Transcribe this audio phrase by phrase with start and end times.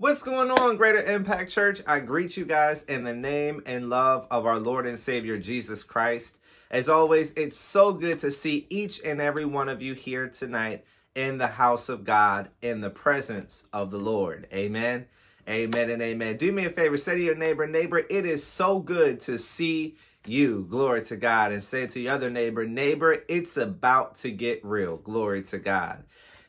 [0.00, 1.82] What's going on, Greater Impact Church?
[1.84, 5.82] I greet you guys in the name and love of our Lord and Savior Jesus
[5.82, 6.38] Christ.
[6.70, 10.84] As always, it's so good to see each and every one of you here tonight
[11.16, 14.46] in the house of God, in the presence of the Lord.
[14.52, 15.04] Amen.
[15.48, 16.36] Amen and amen.
[16.36, 19.96] Do me a favor, say to your neighbor, neighbor, it is so good to see
[20.24, 20.64] you.
[20.70, 21.50] Glory to God.
[21.50, 24.98] And say to your other neighbor, neighbor, it's about to get real.
[24.98, 26.04] Glory to God.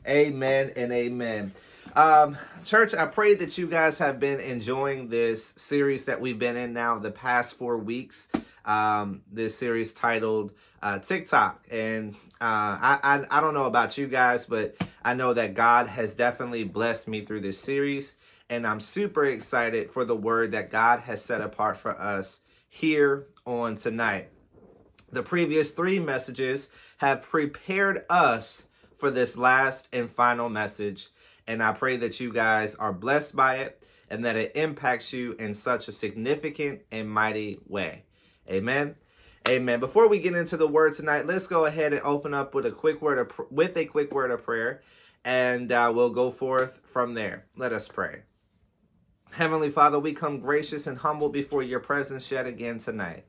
[0.07, 1.51] Amen and amen.
[1.95, 6.55] Um, church, I pray that you guys have been enjoying this series that we've been
[6.55, 8.29] in now the past four weeks.
[8.65, 10.51] Um, this series titled
[10.83, 15.33] uh, TikTok, and uh, I, I I don't know about you guys, but I know
[15.33, 18.17] that God has definitely blessed me through this series,
[18.49, 23.27] and I'm super excited for the word that God has set apart for us here
[23.45, 24.29] on tonight.
[25.11, 28.67] The previous three messages have prepared us
[28.99, 31.09] for this last and final message
[31.49, 35.33] and I pray that you guys are blessed by it and that it impacts you
[35.33, 38.03] in such a significant and mighty way.
[38.47, 38.95] Amen.
[39.47, 39.79] Amen.
[39.79, 42.71] Before we get into the word tonight, let's go ahead and open up with a
[42.71, 44.81] quick word of with a quick word of prayer,
[45.25, 47.45] and uh, we'll go forth from there.
[47.57, 48.21] Let us pray.
[49.31, 53.25] Heavenly Father, we come gracious and humble before your presence yet again tonight.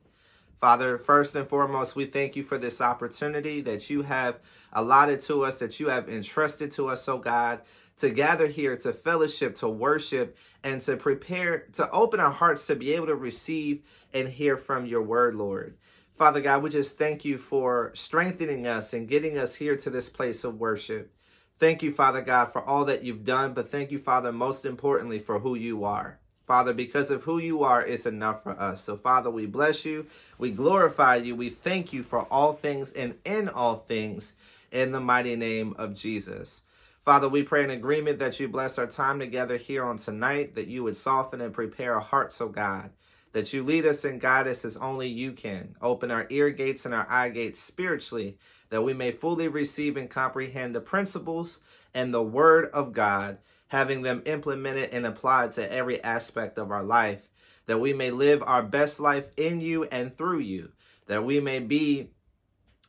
[0.59, 4.39] Father, first and foremost, we thank you for this opportunity that you have
[4.73, 7.61] allotted to us, that you have entrusted to us, oh God,
[8.01, 12.75] to gather here, to fellowship, to worship, and to prepare, to open our hearts to
[12.75, 15.75] be able to receive and hear from your word, Lord.
[16.15, 20.09] Father God, we just thank you for strengthening us and getting us here to this
[20.09, 21.13] place of worship.
[21.59, 25.19] Thank you, Father God, for all that you've done, but thank you, Father, most importantly,
[25.19, 26.17] for who you are.
[26.47, 28.81] Father, because of who you are, it's enough for us.
[28.81, 30.07] So, Father, we bless you.
[30.39, 31.35] We glorify you.
[31.35, 34.33] We thank you for all things and in all things
[34.71, 36.63] in the mighty name of Jesus.
[37.03, 40.67] Father, we pray in agreement that you bless our time together here on tonight, that
[40.67, 42.91] you would soften and prepare our hearts, oh God,
[43.33, 45.75] that you lead us and guide us as only you can.
[45.81, 48.37] Open our ear gates and our eye gates spiritually,
[48.69, 51.61] that we may fully receive and comprehend the principles
[51.95, 56.83] and the word of God, having them implemented and applied to every aspect of our
[56.83, 57.31] life,
[57.65, 60.71] that we may live our best life in you and through you,
[61.07, 62.11] that we may be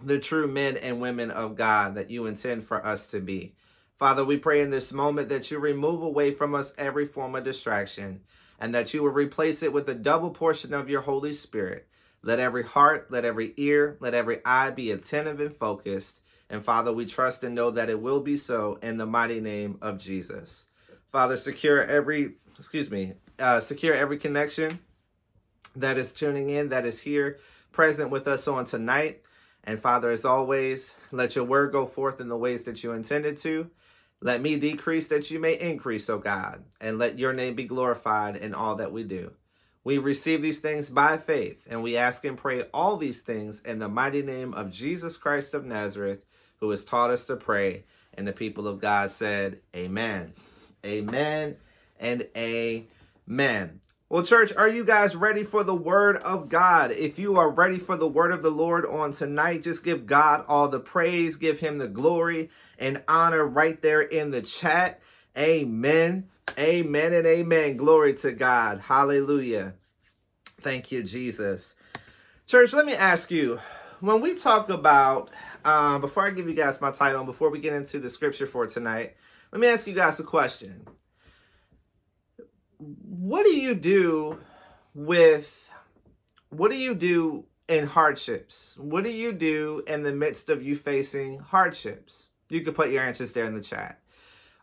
[0.05, 3.55] the true men and women of God that you intend for us to be.
[4.03, 7.45] Father, we pray in this moment that you remove away from us every form of
[7.45, 8.21] distraction
[8.59, 11.87] and that you will replace it with a double portion of your Holy Spirit.
[12.21, 16.19] Let every heart, let every ear, let every eye be attentive and focused.
[16.51, 19.79] And Father, we trust and know that it will be so in the mighty name
[19.81, 20.67] of Jesus.
[21.07, 24.81] Father, secure every, excuse me, uh, secure every connection
[25.77, 27.39] that is tuning in, that is here
[27.71, 29.23] present with us on tonight.
[29.63, 33.37] And Father, as always, let your word go forth in the ways that you intended
[33.37, 33.71] to.
[34.25, 38.37] Let me decrease that you may increase, O God, and let your name be glorified
[38.37, 39.33] in all that we do.
[39.83, 43.81] We receive these things by faith, and we ask and pray all these things in
[43.81, 46.21] the mighty name of Jesus Christ of Nazareth,
[46.60, 47.83] who has taught us to pray.
[48.15, 50.33] And the people of God said, Amen.
[50.87, 51.56] Amen
[51.99, 53.81] and amen.
[54.12, 56.91] Well, church, are you guys ready for the word of God?
[56.91, 60.45] If you are ready for the word of the Lord on tonight, just give God
[60.49, 65.01] all the praise, give him the glory and honor right there in the chat.
[65.39, 66.28] Amen.
[66.59, 67.78] Amen and amen.
[67.78, 68.81] Glory to God.
[68.81, 69.72] Hallelujah.
[70.61, 71.77] Thank you, Jesus.
[72.47, 73.61] Church, let me ask you
[74.01, 75.31] when we talk about,
[75.65, 78.67] um, before I give you guys my title, before we get into the scripture for
[78.67, 79.17] tonight,
[79.53, 80.87] let me ask you guys a question
[83.09, 84.38] what do you do
[84.94, 85.69] with
[86.50, 88.76] what do you do in hardships?
[88.78, 92.28] What do you do in the midst of you facing hardships?
[92.48, 93.98] You could put your answers there in the chat.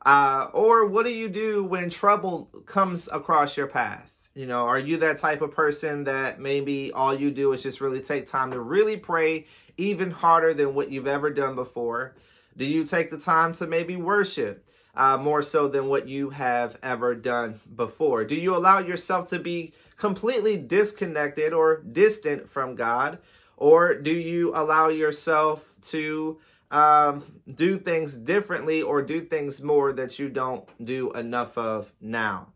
[0.05, 4.11] Uh, or what do you do when trouble comes across your path?
[4.35, 7.81] You know, are you that type of person that maybe all you do is just
[7.81, 9.47] really take time to really pray
[9.77, 12.15] even harder than what you've ever done before?
[12.55, 14.65] Do you take the time to maybe worship?
[14.99, 18.25] Uh, more so than what you have ever done before?
[18.25, 23.19] Do you allow yourself to be completely disconnected or distant from God?
[23.55, 26.37] Or do you allow yourself to
[26.69, 27.23] um,
[27.55, 32.49] do things differently or do things more that you don't do enough of now?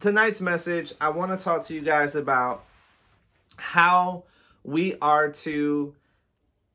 [0.00, 2.64] Tonight's message, I want to talk to you guys about
[3.56, 4.24] how
[4.64, 5.94] we are to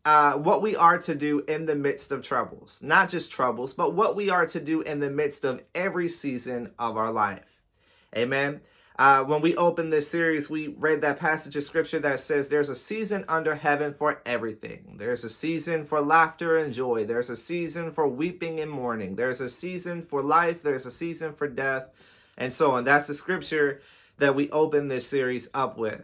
[0.05, 2.79] uh, what we are to do in the midst of troubles.
[2.81, 6.71] Not just troubles, but what we are to do in the midst of every season
[6.79, 7.43] of our life.
[8.15, 8.61] Amen.
[8.97, 12.69] Uh, when we opened this series, we read that passage of scripture that says there's
[12.69, 14.95] a season under heaven for everything.
[14.97, 17.05] There's a season for laughter and joy.
[17.05, 19.15] There's a season for weeping and mourning.
[19.15, 20.63] There's a season for life.
[20.63, 21.87] There's a season for death.
[22.37, 22.85] and so on.
[22.85, 23.81] That's the scripture
[24.17, 26.01] that we open this series up with.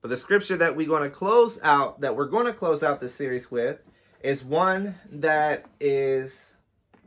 [0.00, 3.00] But the scripture that we're going to close out, that we're going to close out
[3.00, 3.80] this series with,
[4.22, 6.54] is one that is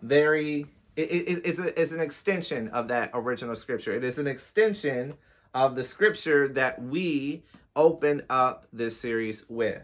[0.01, 0.65] very,
[0.95, 3.93] it, it, it's, a, it's an extension of that original scripture.
[3.93, 5.13] It is an extension
[5.53, 7.43] of the scripture that we
[7.75, 9.81] open up this series with.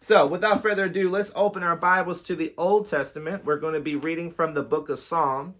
[0.00, 3.44] So, without further ado, let's open our Bibles to the Old Testament.
[3.44, 5.56] We're going to be reading from the book of Psalm,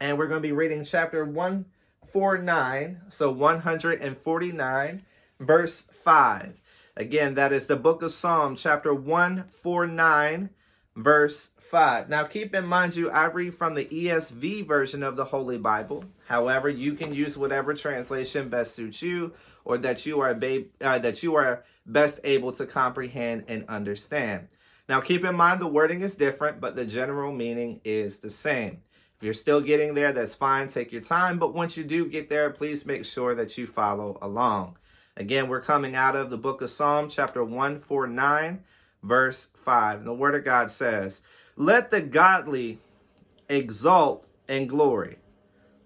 [0.00, 5.02] and we're going to be reading chapter 149, so 149,
[5.42, 6.60] verse 5.
[6.96, 10.50] Again, that is the book of Psalm, chapter 149,
[10.94, 12.08] verse 5.
[12.08, 16.04] Now, keep in mind, you, I read from the ESV version of the Holy Bible.
[16.26, 19.32] However, you can use whatever translation best suits you
[19.64, 24.48] or that you are ba- uh, that you are best able to comprehend and understand.
[24.88, 28.82] Now, keep in mind the wording is different, but the general meaning is the same.
[29.16, 30.68] If you're still getting there, that's fine.
[30.68, 31.38] Take your time.
[31.38, 34.76] But once you do get there, please make sure that you follow along.
[35.16, 38.64] Again, we're coming out of the book of Psalm, chapter 149,
[39.02, 39.98] verse 5.
[39.98, 41.22] And the word of God says,
[41.56, 42.78] let the godly
[43.48, 45.18] exult in glory.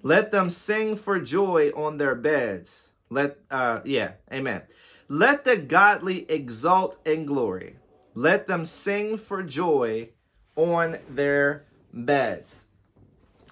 [0.02, 2.90] Let them sing for joy on their beds.
[3.11, 4.62] Let uh yeah, amen.
[5.08, 7.76] Let the godly exult in glory.
[8.14, 10.11] Let them sing for joy
[10.55, 12.67] on their beds.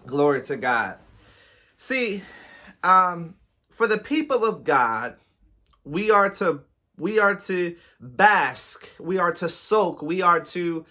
[0.06, 0.98] Glory to God.
[1.76, 2.22] See,
[2.84, 3.34] um
[3.70, 5.16] for the people of God,
[5.84, 6.62] we are to
[6.96, 10.84] we are to bask, we are to soak, we are to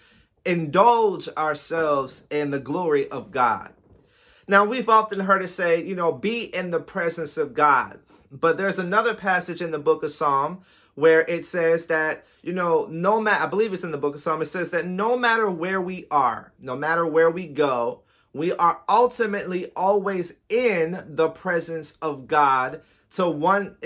[0.44, 3.72] indulge ourselves in the glory of God.
[4.46, 8.00] Now, we've often heard it say, you know, be in the presence of God.
[8.30, 10.60] But there's another passage in the book of Psalm
[10.94, 14.20] where it says that, you know, no matter, I believe it's in the book of
[14.20, 18.02] Psalm, it says that no matter where we are, no matter where we go,
[18.34, 22.82] we are ultimately always in the presence of God
[23.14, 23.76] to one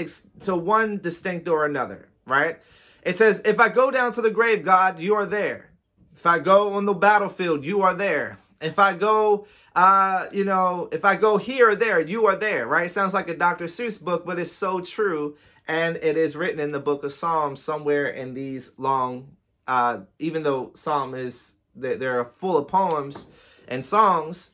[0.40, 2.58] to one distinct or another, right?
[3.02, 5.70] It says, if I go down to the grave, God, you are there.
[6.14, 8.38] If I go on the battlefield, you are there.
[8.60, 9.46] If I go,
[9.76, 12.86] uh, you know, if I go here or there, you are there, right?
[12.86, 13.66] It sounds like a Dr.
[13.66, 15.36] Seuss book, but it's so true.
[15.68, 19.36] And it is written in the book of Psalms somewhere in these long,
[19.66, 23.28] uh, even though Psalm is, they're full of poems
[23.68, 24.50] and songs,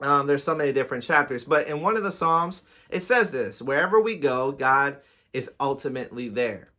[0.00, 1.44] um, there's so many different chapters.
[1.44, 4.98] But in one of the Psalms, it says this wherever we go, God
[5.32, 6.70] is ultimately there.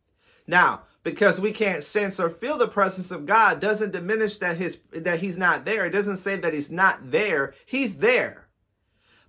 [0.46, 4.80] Now, because we can't sense or feel the presence of God doesn't diminish that his
[4.92, 5.86] that he's not there.
[5.86, 7.54] It doesn't say that he's not there.
[7.66, 8.46] He's there.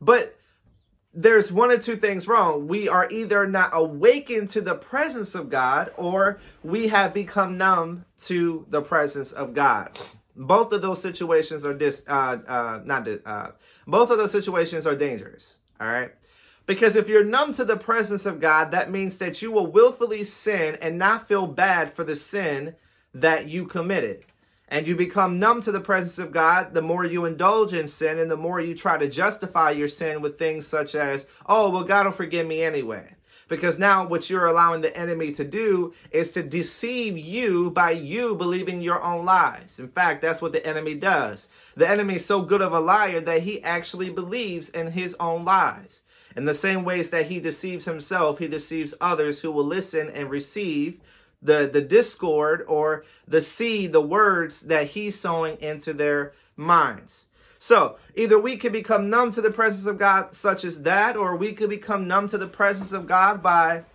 [0.01, 0.35] But
[1.13, 2.67] there's one or two things wrong.
[2.67, 8.05] We are either not awakened to the presence of God or we have become numb
[8.25, 9.97] to the presence of God.
[10.35, 13.51] Both of those situations are dis uh uh not uh
[13.85, 15.57] both of those situations are dangerous.
[15.79, 16.11] All right.
[16.65, 20.23] Because if you're numb to the presence of God, that means that you will willfully
[20.23, 22.75] sin and not feel bad for the sin
[23.13, 24.25] that you committed.
[24.69, 28.17] And you become numb to the presence of God the more you indulge in sin
[28.17, 31.83] and the more you try to justify your sin with things such as, oh, well,
[31.83, 33.13] God will forgive me anyway.
[33.49, 38.35] Because now what you're allowing the enemy to do is to deceive you by you
[38.35, 39.79] believing your own lies.
[39.79, 41.47] In fact, that's what the enemy does.
[41.75, 45.45] The enemy is so good of a liar that he actually believes in his own
[45.45, 46.03] lies.
[46.35, 50.29] In the same ways that he deceives himself, he deceives others who will listen and
[50.29, 50.99] receive
[51.43, 57.27] the, the discord or the seed, the words that he's sowing into their minds.
[57.63, 61.37] So either we can become numb to the presence of God, such as that, or
[61.37, 63.85] we could become numb to the presence of God by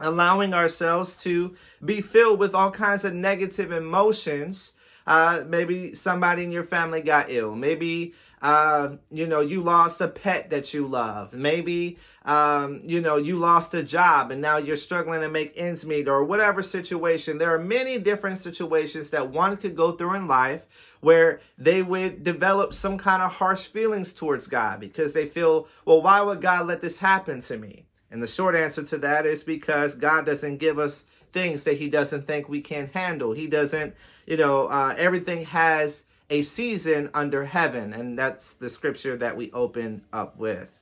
[0.00, 4.74] allowing ourselves to be filled with all kinds of negative emotions.
[5.06, 7.54] Uh, maybe somebody in your family got ill.
[7.54, 11.34] Maybe uh, you know, you lost a pet that you love.
[11.34, 15.84] Maybe, um, you know, you lost a job and now you're struggling to make ends
[15.84, 17.36] meet or whatever situation.
[17.36, 20.66] There are many different situations that one could go through in life
[21.00, 26.00] where they would develop some kind of harsh feelings towards God because they feel, well,
[26.00, 27.84] why would God let this happen to me?
[28.10, 31.88] And the short answer to that is because God doesn't give us things that he
[31.88, 33.32] doesn't think we can handle.
[33.32, 33.94] He doesn't,
[34.26, 37.92] you know, uh, everything has a season under heaven.
[37.92, 40.74] And that's the scripture that we open up with.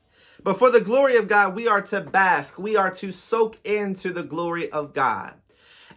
[0.43, 4.13] But for the glory of God, we are to bask, we are to soak into
[4.13, 5.35] the glory of God.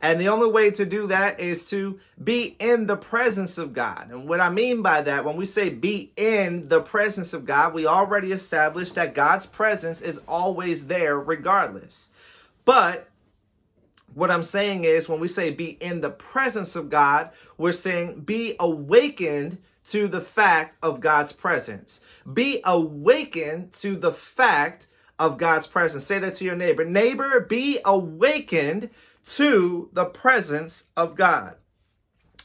[0.01, 4.09] And the only way to do that is to be in the presence of God.
[4.09, 7.75] And what I mean by that, when we say be in the presence of God,
[7.75, 12.09] we already established that God's presence is always there regardless.
[12.65, 13.10] But
[14.13, 18.21] what I'm saying is when we say be in the presence of God, we're saying
[18.21, 22.01] be awakened to the fact of God's presence.
[22.31, 24.87] Be awakened to the fact
[25.17, 26.05] of God's presence.
[26.05, 26.83] Say that to your neighbor.
[26.85, 28.89] Neighbor, be awakened
[29.23, 31.55] to the presence of God.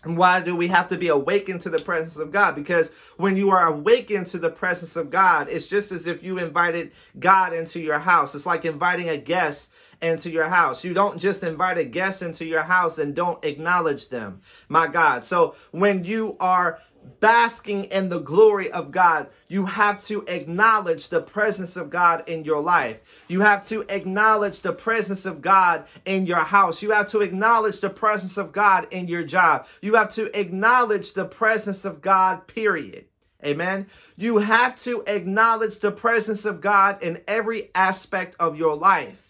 [0.05, 2.55] And why do we have to be awakened to the presence of God?
[2.55, 6.39] Because when you are awakened to the presence of God, it's just as if you
[6.39, 8.35] invited God into your house.
[8.35, 10.85] It's like inviting a guest into your house.
[10.85, 15.25] You don't just invite a guest into your house and don't acknowledge them, my God.
[15.25, 16.79] So when you are
[17.21, 22.45] basking in the glory of God, you have to acknowledge the presence of God in
[22.45, 22.99] your life.
[23.29, 26.83] You have to acknowledge the presence of God in your house.
[26.83, 29.67] You have to acknowledge the presence of God in your job.
[29.81, 33.07] You have to acknowledge the presence of God, period.
[33.45, 33.87] Amen.
[34.17, 39.25] You have to acknowledge the presence of God in every aspect of your life.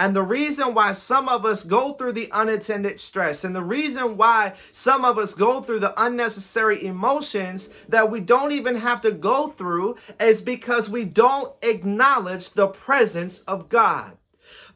[0.00, 4.16] And the reason why some of us go through the unattended stress and the reason
[4.16, 9.10] why some of us go through the unnecessary emotions that we don't even have to
[9.10, 14.16] go through is because we don't acknowledge the presence of God.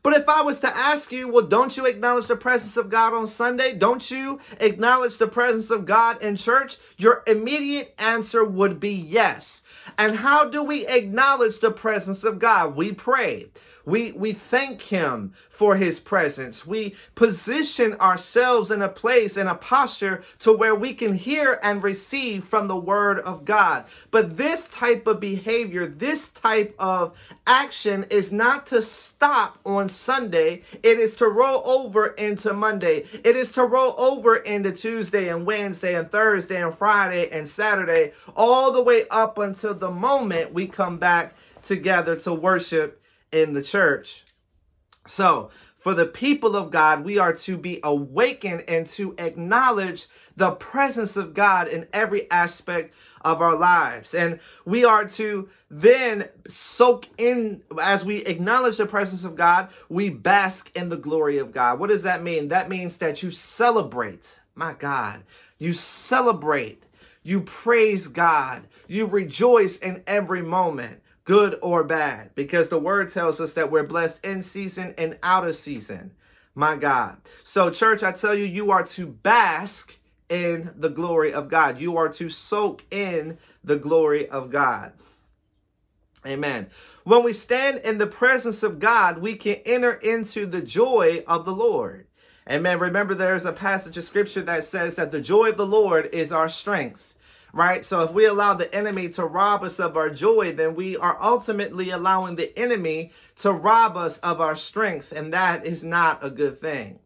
[0.04, 3.14] But if I was to ask you, well, don't you acknowledge the presence of God
[3.14, 3.74] on Sunday?
[3.74, 6.76] Don't you acknowledge the presence of God in church?
[6.98, 9.62] Your immediate answer would be yes.
[9.96, 12.76] And how do we acknowledge the presence of God?
[12.76, 13.48] We pray.
[13.84, 16.66] We, we thank him for his presence.
[16.66, 21.82] We position ourselves in a place, in a posture to where we can hear and
[21.82, 23.84] receive from the word of God.
[24.10, 30.62] But this type of behavior, this type of action is not to stop on Sunday.
[30.82, 33.04] It is to roll over into Monday.
[33.24, 38.12] It is to roll over into Tuesday and Wednesday and Thursday and Friday and Saturday,
[38.36, 43.00] all the way up until the moment we come back together to worship
[43.34, 44.24] in the church.
[45.06, 50.52] So, for the people of God, we are to be awakened and to acknowledge the
[50.52, 54.14] presence of God in every aspect of our lives.
[54.14, 60.08] And we are to then soak in, as we acknowledge the presence of God, we
[60.08, 61.78] bask in the glory of God.
[61.78, 62.48] What does that mean?
[62.48, 65.22] That means that you celebrate, my God,
[65.58, 66.84] you celebrate,
[67.24, 73.40] you praise God, you rejoice in every moment good or bad, because the word tells
[73.40, 76.12] us that we're blessed in season and out of season.
[76.54, 77.16] My God.
[77.42, 81.80] So, church, I tell you, you are to bask in the glory of God.
[81.80, 84.92] You are to soak in the glory of God.
[86.26, 86.68] Amen.
[87.04, 91.44] When we stand in the presence of God, we can enter into the joy of
[91.44, 92.06] the Lord.
[92.50, 92.78] Amen.
[92.78, 96.32] Remember, there's a passage of scripture that says that the joy of the Lord is
[96.32, 97.13] our strength
[97.54, 97.86] right?
[97.86, 101.16] So if we allow the enemy to rob us of our joy, then we are
[101.22, 106.30] ultimately allowing the enemy to rob us of our strength, and that is not a
[106.30, 106.98] good thing.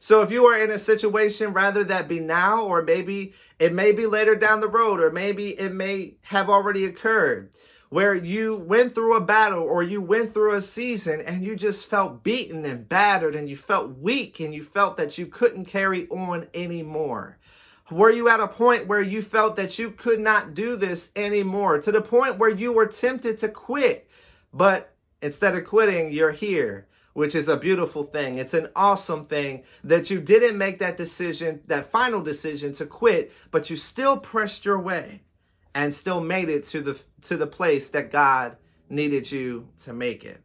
[0.00, 3.92] So if you are in a situation, rather that be now, or maybe it may
[3.92, 7.50] be later down the road, or maybe it may have already occurred,
[7.88, 11.86] where you went through a battle or you went through a season and you just
[11.86, 16.08] felt beaten and battered and you felt weak and you felt that you couldn't carry
[16.08, 17.38] on anymore.
[17.92, 21.78] Were you at a point where you felt that you could not do this anymore?
[21.78, 24.08] To the point where you were tempted to quit,
[24.54, 28.38] but instead of quitting, you're here, which is a beautiful thing.
[28.38, 33.30] It's an awesome thing that you didn't make that decision, that final decision to quit,
[33.50, 35.20] but you still pressed your way
[35.74, 38.56] and still made it to the to the place that God
[38.88, 40.42] needed you to make it.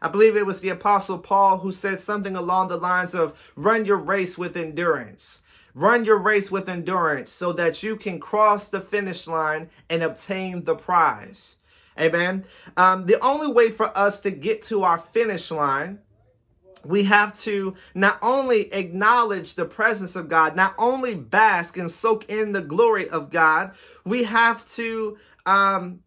[0.00, 3.84] I believe it was the apostle Paul who said something along the lines of run
[3.84, 5.42] your race with endurance.
[5.74, 10.64] Run your race with endurance so that you can cross the finish line and obtain
[10.64, 11.56] the prize.
[11.98, 12.44] Amen.
[12.76, 15.98] Um, the only way for us to get to our finish line
[16.84, 22.30] we have to not only acknowledge the presence of God, not only bask and soak
[22.30, 23.72] in the glory of God,
[24.04, 26.00] we have to um,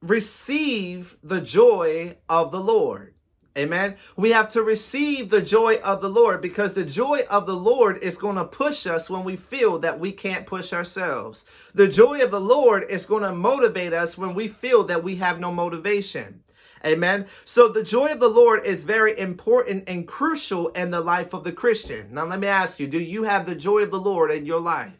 [0.00, 3.14] receive the joy of the Lord.
[3.58, 3.96] Amen.
[4.16, 7.98] We have to receive the joy of the Lord because the joy of the Lord
[7.98, 11.44] is going to push us when we feel that we can't push ourselves.
[11.74, 15.16] The joy of the Lord is going to motivate us when we feel that we
[15.16, 16.44] have no motivation.
[16.86, 17.26] Amen.
[17.44, 21.42] So the joy of the Lord is very important and crucial in the life of
[21.42, 22.06] the Christian.
[22.12, 24.60] Now, let me ask you do you have the joy of the Lord in your
[24.60, 24.92] life?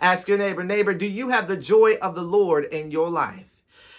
[0.00, 3.49] Ask your neighbor, neighbor, do you have the joy of the Lord in your life?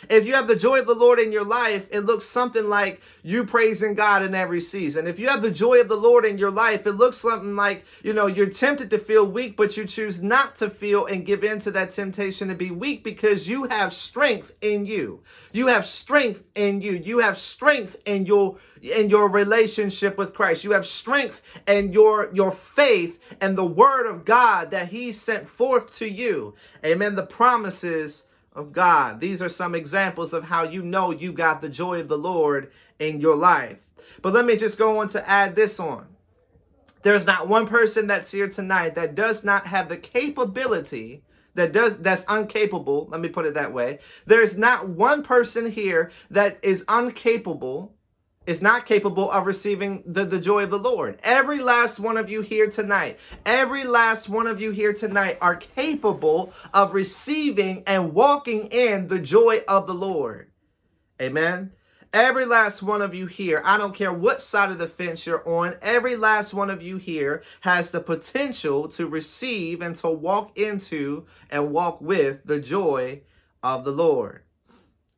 [0.09, 3.01] If you have the joy of the Lord in your life, it looks something like
[3.23, 5.07] you praising God in every season.
[5.07, 7.85] If you have the joy of the Lord in your life, it looks something like,
[8.03, 11.43] you know, you're tempted to feel weak, but you choose not to feel and give
[11.43, 15.21] in to that temptation to be weak because you have strength in you.
[15.51, 16.93] You have strength in you.
[16.93, 20.63] You have strength in your in your relationship with Christ.
[20.63, 25.47] You have strength in your your faith and the word of God that he sent
[25.47, 26.55] forth to you.
[26.83, 27.15] Amen.
[27.15, 29.19] The promises of God.
[29.19, 32.71] These are some examples of how you know you got the joy of the Lord
[32.99, 33.77] in your life.
[34.21, 36.07] But let me just go on to add this on.
[37.01, 41.23] There's not one person that's here tonight that does not have the capability
[41.55, 43.99] that does that's incapable, let me put it that way.
[44.25, 47.93] There's not one person here that is incapable
[48.45, 51.19] is not capable of receiving the, the joy of the Lord.
[51.23, 55.55] Every last one of you here tonight, every last one of you here tonight are
[55.55, 60.49] capable of receiving and walking in the joy of the Lord.
[61.21, 61.71] Amen.
[62.13, 65.47] Every last one of you here, I don't care what side of the fence you're
[65.47, 70.57] on, every last one of you here has the potential to receive and to walk
[70.57, 73.21] into and walk with the joy
[73.63, 74.41] of the Lord.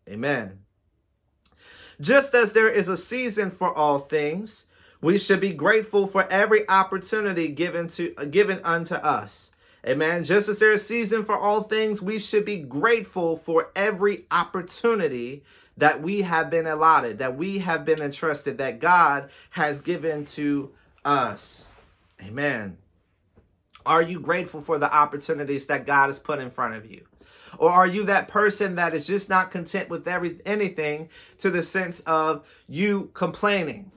[0.07, 0.62] Amen.
[2.01, 4.65] Just as there is a season for all things,
[5.01, 9.51] we should be grateful for every opportunity given to uh, given unto us.
[9.85, 10.23] Amen.
[10.23, 14.25] Just as there is a season for all things, we should be grateful for every
[14.31, 15.43] opportunity
[15.75, 20.71] that we have been allotted, that we have been entrusted, that God has given to
[21.03, 21.67] us.
[22.21, 22.77] Amen.
[23.85, 27.01] Are you grateful for the opportunities that God has put in front of you?
[27.57, 31.63] Or are you that person that is just not content with every anything to the
[31.63, 33.91] sense of you complaining?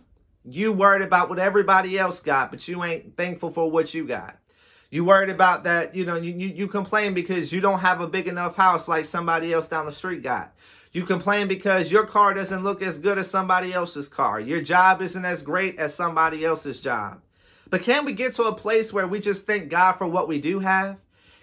[0.44, 4.36] You worried about what everybody else got, but you ain't thankful for what you got.
[4.90, 8.06] You worried about that, you know, you, you, you complain because you don't have a
[8.06, 10.54] big enough house like somebody else down the street got.
[10.92, 14.40] You complain because your car doesn't look as good as somebody else's car.
[14.40, 17.20] Your job isn't as great as somebody else's job.
[17.68, 20.40] But can we get to a place where we just thank God for what we
[20.40, 20.96] do have?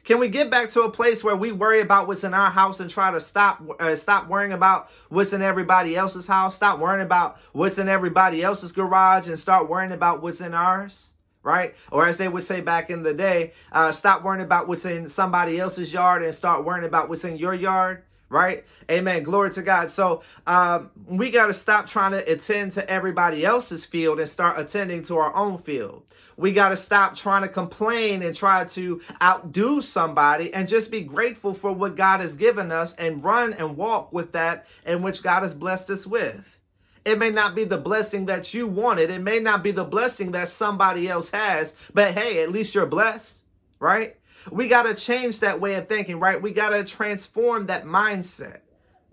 [0.03, 2.81] Can we get back to a place where we worry about what's in our house
[2.81, 6.55] and try to stop uh, stop worrying about what's in everybody else's house?
[6.55, 11.11] Stop worrying about what's in everybody else's garage and start worrying about what's in ours?
[11.41, 11.75] Right?
[11.91, 15.07] Or as they would say back in the day, uh, stop worrying about what's in
[15.07, 18.65] somebody else's yard and start worrying about what's in your yard right?
[18.89, 19.21] Amen.
[19.21, 19.91] Glory to God.
[19.91, 24.59] So um, we got to stop trying to attend to everybody else's field and start
[24.59, 26.03] attending to our own field.
[26.37, 31.01] We got to stop trying to complain and try to outdo somebody and just be
[31.01, 35.23] grateful for what God has given us and run and walk with that in which
[35.23, 36.57] God has blessed us with.
[37.05, 39.09] It may not be the blessing that you wanted.
[39.09, 42.85] It may not be the blessing that somebody else has, but hey, at least you're
[42.85, 43.37] blessed,
[43.79, 44.15] right?
[44.51, 46.41] We got to change that way of thinking, right?
[46.41, 48.59] We got to transform that mindset.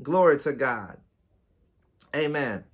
[0.02, 0.96] Glory to God.
[2.14, 2.64] Amen.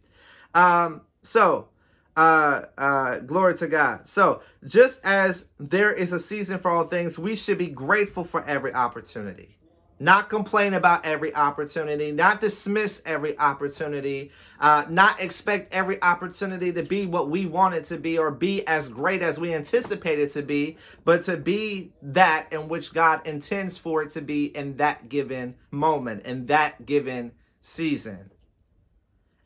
[0.54, 1.68] Um, so,
[2.16, 4.08] uh, uh, glory to God.
[4.08, 8.44] So, just as there is a season for all things, we should be grateful for
[8.44, 9.56] every opportunity.
[9.98, 16.82] Not complain about every opportunity, not dismiss every opportunity, uh, not expect every opportunity to
[16.82, 20.30] be what we want it to be or be as great as we anticipate it
[20.32, 24.76] to be, but to be that in which God intends for it to be in
[24.76, 28.30] that given moment, in that given season.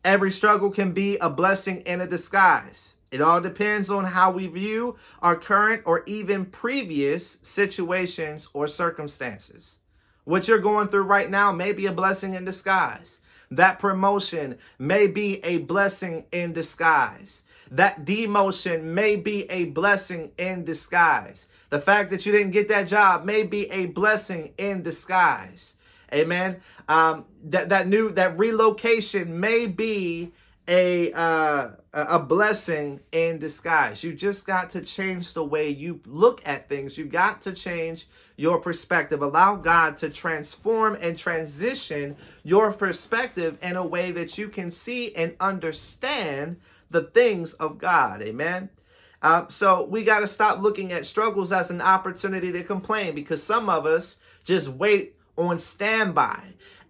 [0.05, 2.95] Every struggle can be a blessing in a disguise.
[3.11, 9.81] It all depends on how we view our current or even previous situations or circumstances.
[10.25, 13.19] What you're going through right now may be a blessing in disguise.
[13.51, 17.43] That promotion may be a blessing in disguise.
[17.71, 21.47] That demotion may be a blessing in disguise.
[21.69, 25.75] The fact that you didn't get that job may be a blessing in disguise.
[26.13, 26.61] Amen.
[26.89, 30.33] Um, that that new that relocation may be
[30.69, 34.05] a uh, a blessing in disguise.
[34.05, 36.97] You just got to change the way you look at things.
[36.97, 39.23] You got to change your perspective.
[39.23, 45.15] Allow God to transform and transition your perspective in a way that you can see
[45.17, 46.57] and understand
[46.91, 48.23] the things of God.
[48.23, 48.69] Amen.
[49.23, 53.43] Uh, so we got to stop looking at struggles as an opportunity to complain because
[53.43, 56.41] some of us just wait on standby.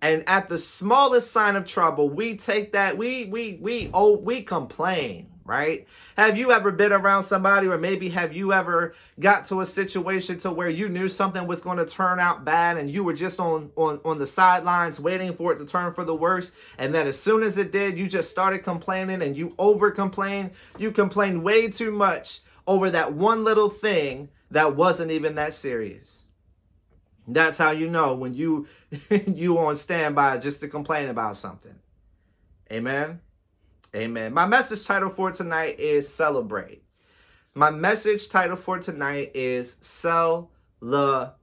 [0.02, 4.42] And at the smallest sign of trouble, we take that, we we we oh we
[4.42, 5.86] complain, right?
[6.16, 10.38] Have you ever been around somebody, or maybe have you ever got to a situation
[10.38, 13.38] to where you knew something was going to turn out bad and you were just
[13.40, 17.06] on on on the sidelines waiting for it to turn for the worst, and then
[17.06, 20.52] as soon as it did, you just started complaining and you over complained.
[20.78, 26.24] You complained way too much over that one little thing that wasn't even that serious.
[27.32, 28.66] That's how you know when you
[29.26, 31.74] you on standby just to complain about something.
[32.72, 33.20] Amen.
[33.94, 34.32] Amen.
[34.32, 36.82] My message title for tonight is celebrate.
[37.54, 41.34] My message title for tonight is celebrate.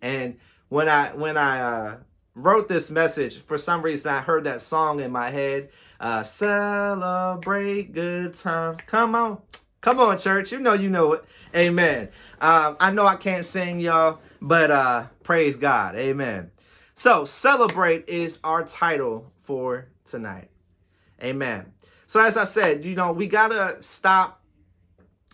[0.00, 0.36] And
[0.68, 1.96] when I when I uh,
[2.34, 5.70] wrote this message, for some reason I heard that song in my head.
[6.00, 8.80] Uh, celebrate good times.
[8.82, 9.38] Come on.
[9.80, 10.50] Come on, church.
[10.50, 11.24] You know you know it.
[11.54, 12.08] Amen.
[12.40, 15.96] Um, I know I can't sing, y'all, but uh, praise God.
[15.96, 16.50] Amen.
[16.94, 20.50] So, celebrate is our title for tonight.
[21.22, 21.72] Amen.
[22.06, 24.40] So, as I said, you know, we got to stop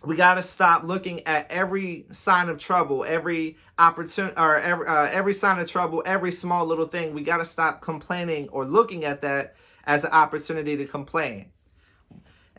[0.03, 5.03] we got to stop looking at every sign of trouble, every opportunity, or every, uh,
[5.05, 7.13] every sign of trouble, every small little thing.
[7.13, 11.50] We got to stop complaining or looking at that as an opportunity to complain.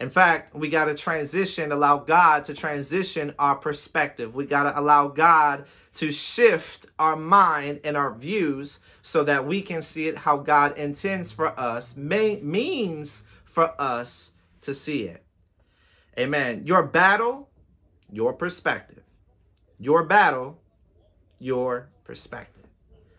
[0.02, 4.34] In fact, we got to transition, allow God to transition our perspective.
[4.34, 9.62] We got to allow God to shift our mind and our views so that we
[9.62, 15.22] can see it how God intends for us, may, means for us to see it.
[16.18, 16.66] Amen.
[16.66, 17.48] Your battle,
[18.10, 19.04] your perspective.
[19.78, 20.58] Your battle,
[21.38, 22.66] your perspective.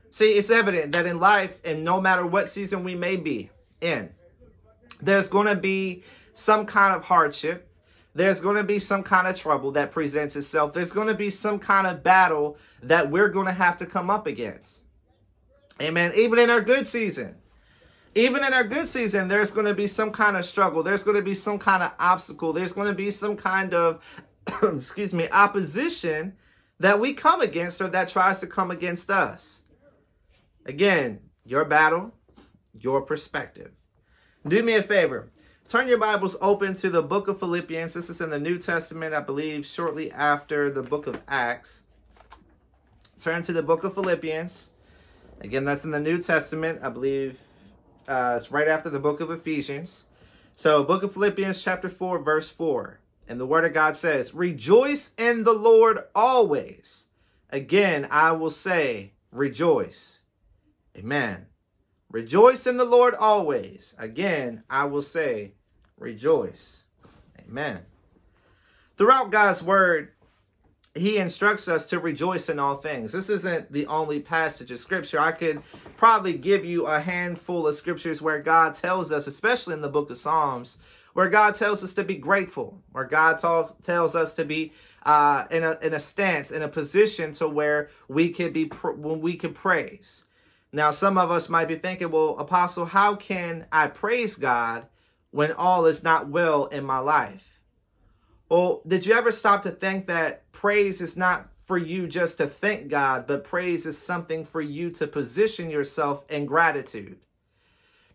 [0.10, 4.10] See, it's evident that in life, and no matter what season we may be in,
[5.02, 7.69] there's going to be some kind of hardship.
[8.15, 10.74] There's going to be some kind of trouble that presents itself.
[10.74, 14.10] There's going to be some kind of battle that we're going to have to come
[14.10, 14.84] up against.
[15.82, 16.12] Amen.
[16.15, 17.36] Even in our good season,
[18.15, 20.84] even in our good season, there's going to be some kind of struggle.
[20.84, 22.54] There's going to be some kind of obstacle.
[22.54, 24.04] There's going to be some kind of,
[24.63, 26.34] excuse me, opposition
[26.80, 29.62] that we come against or that tries to come against us.
[30.65, 32.13] Again, your battle,
[32.78, 33.72] your perspective.
[34.48, 35.32] Do me a favor.
[35.74, 37.96] Turn your Bibles open to the book of Philippians.
[37.96, 41.86] This is in the New Testament, I believe, shortly after the book of Acts.
[43.20, 44.70] Turn to the book of Philippians.
[45.42, 47.40] Again, that's in the New Testament, I believe,
[48.08, 50.06] uh, it's right after the book of Ephesians.
[50.54, 53.00] So, book of Philippians, chapter 4, verse 4.
[53.28, 57.06] And the word of God says, Rejoice in the Lord always.
[57.50, 60.20] Again, I will say, Rejoice.
[60.96, 61.48] Amen.
[62.12, 63.96] Rejoice in the Lord always.
[63.98, 65.54] Again, I will say,
[66.04, 66.84] Rejoice.
[67.39, 67.80] Amen.
[68.98, 70.10] Throughout God's word,
[70.94, 73.13] he instructs us to rejoice in all things.
[73.13, 75.18] This isn't the only passage of scripture.
[75.18, 75.63] I could
[75.96, 80.10] probably give you a handful of scriptures where God tells us, especially in the book
[80.12, 80.78] of Psalms,
[81.13, 85.46] where God tells us to be grateful, where God talks, tells us to be uh,
[85.52, 89.38] in a in a stance, in a position to where we can be when we
[89.38, 90.26] can praise.
[90.74, 94.88] Now, some of us might be thinking, well, Apostle, how can I praise God
[95.34, 97.60] when all is not well in my life?
[98.50, 102.46] Well, did you ever stop to think that praise is not for you just to
[102.46, 107.17] thank God, but praise is something for you to position yourself in gratitude?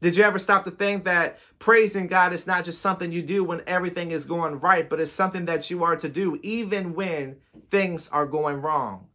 [0.01, 3.43] Did you ever stop to think that praising God is not just something you do
[3.43, 7.35] when everything is going right, but it's something that you are to do even when
[7.69, 9.09] things are going wrong?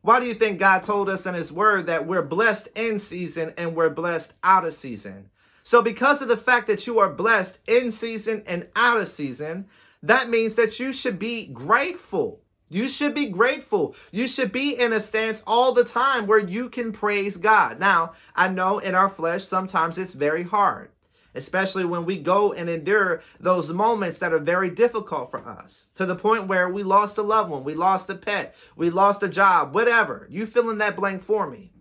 [0.00, 3.52] Why do you think God told us in His Word that we're blessed in season
[3.58, 5.28] and we're blessed out of season?
[5.66, 9.66] So, because of the fact that you are blessed in season and out of season,
[10.02, 12.42] that means that you should be grateful.
[12.68, 13.96] You should be grateful.
[14.12, 17.80] You should be in a stance all the time where you can praise God.
[17.80, 20.90] Now, I know in our flesh, sometimes it's very hard,
[21.34, 26.04] especially when we go and endure those moments that are very difficult for us to
[26.04, 29.28] the point where we lost a loved one, we lost a pet, we lost a
[29.28, 30.26] job, whatever.
[30.30, 31.73] You fill in that blank for me.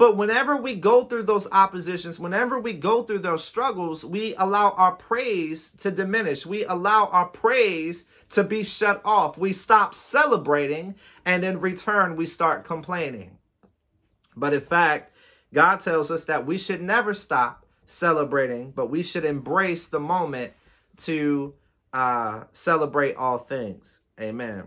[0.00, 4.70] But whenever we go through those oppositions, whenever we go through those struggles, we allow
[4.70, 6.46] our praise to diminish.
[6.46, 9.36] We allow our praise to be shut off.
[9.36, 10.94] We stop celebrating,
[11.26, 13.36] and in return, we start complaining.
[14.34, 15.14] But in fact,
[15.52, 20.54] God tells us that we should never stop celebrating, but we should embrace the moment
[21.02, 21.52] to
[21.92, 24.00] uh, celebrate all things.
[24.18, 24.64] Amen.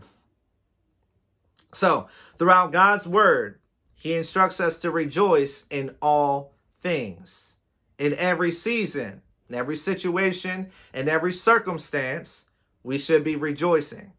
[1.73, 3.57] So, throughout God's word,
[4.03, 7.53] he instructs us to rejoice in all things.
[7.97, 12.43] In every season, in every situation, in every circumstance,
[12.83, 14.11] we should be rejoicing.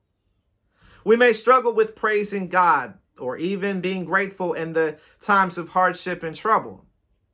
[1.04, 6.22] We may struggle with praising God or even being grateful in the times of hardship
[6.22, 6.86] and trouble.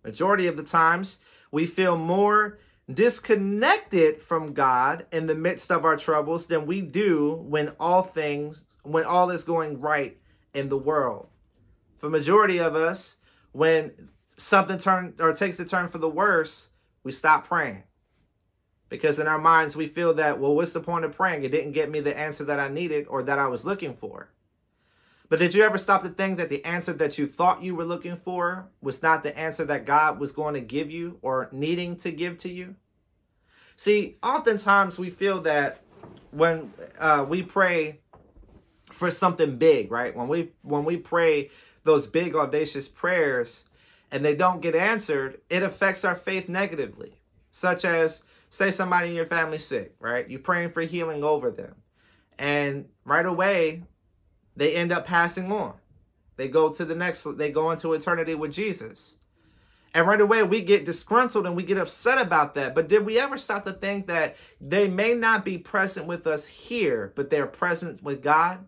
[0.03, 1.21] Majority of the times,
[1.53, 2.59] we feel more
[2.93, 8.65] disconnected from God in the midst of our troubles than we do when all things
[8.83, 10.17] when all is going right
[10.53, 11.29] in the world
[12.01, 13.17] for majority of us,
[13.53, 13.93] when
[14.37, 16.71] something turn or takes a turn for the worse,
[17.05, 17.83] we stop praying.
[18.89, 21.45] Because in our minds we feel that, well, what's the point of praying?
[21.45, 24.31] It didn't get me the answer that I needed or that I was looking for.
[25.29, 27.85] But did you ever stop to think that the answer that you thought you were
[27.85, 31.97] looking for was not the answer that God was going to give you or needing
[31.99, 32.75] to give to you?
[33.77, 35.83] See, oftentimes we feel that
[36.33, 38.01] when uh, we pray
[39.01, 40.15] for something big, right?
[40.15, 41.51] When we when we pray
[41.85, 43.65] those big audacious prayers
[44.11, 47.21] and they don't get answered, it affects our faith negatively.
[47.53, 50.29] Such as say somebody in your family sick, right?
[50.29, 51.75] You're praying for healing over them.
[52.39, 53.83] And right away,
[54.57, 55.75] they end up passing on.
[56.37, 59.17] They go to the next, they go into eternity with Jesus.
[59.93, 62.75] And right away, we get disgruntled and we get upset about that.
[62.75, 66.47] But did we ever stop to think that they may not be present with us
[66.47, 68.65] here, but they're present with God?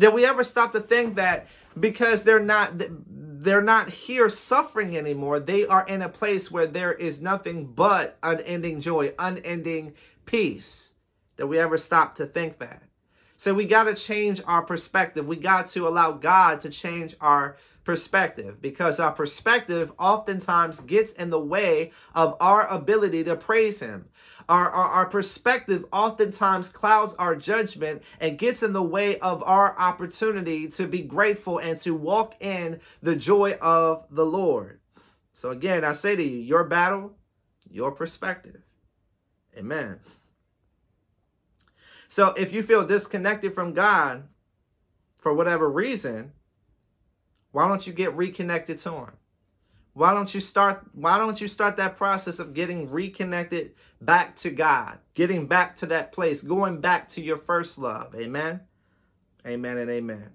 [0.00, 1.46] Did we ever stop to think that
[1.78, 6.94] because they're not they're not here suffering anymore, they are in a place where there
[6.94, 9.92] is nothing but unending joy, unending
[10.24, 10.92] peace?
[11.36, 12.82] Did we ever stop to think that?
[13.36, 15.26] So we got to change our perspective.
[15.26, 21.28] We got to allow God to change our perspective because our perspective oftentimes gets in
[21.28, 24.06] the way of our ability to praise Him.
[24.50, 29.78] Our, our, our, perspective oftentimes clouds our judgment and gets in the way of our
[29.78, 34.80] opportunity to be grateful and to walk in the joy of the Lord.
[35.34, 37.12] So, again, I say to you, your battle,
[37.70, 38.60] your perspective.
[39.56, 40.00] Amen.
[42.08, 44.24] So if you feel disconnected from God
[45.16, 46.32] for whatever reason,
[47.52, 49.19] why don't you get reconnected to him?
[49.92, 54.50] Why don't you start why don't you start that process of getting reconnected back to
[54.50, 58.14] God, getting back to that place, going back to your first love.
[58.14, 58.60] Amen.
[59.46, 60.30] Amen and amen.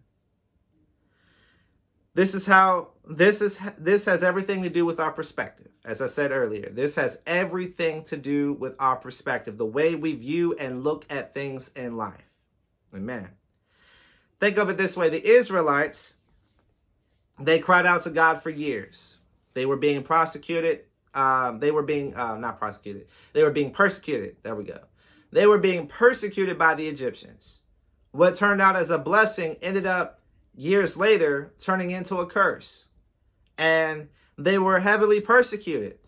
[2.15, 5.69] This is how this is this has everything to do with our perspective.
[5.85, 10.15] As I said earlier, this has everything to do with our perspective, the way we
[10.15, 12.23] view and look at things in life.
[12.93, 13.29] Amen.
[14.39, 16.15] Think of it this way, the Israelites
[17.39, 19.14] they cried out to God for years.
[19.55, 20.81] They were being prosecuted,
[21.15, 23.07] um, they were being uh, not prosecuted.
[23.33, 24.35] They were being persecuted.
[24.43, 24.79] There we go.
[25.31, 27.59] They were being persecuted by the Egyptians.
[28.11, 30.19] What turned out as a blessing ended up
[30.55, 32.85] years later turning into a curse.
[33.57, 35.99] And they were heavily persecuted.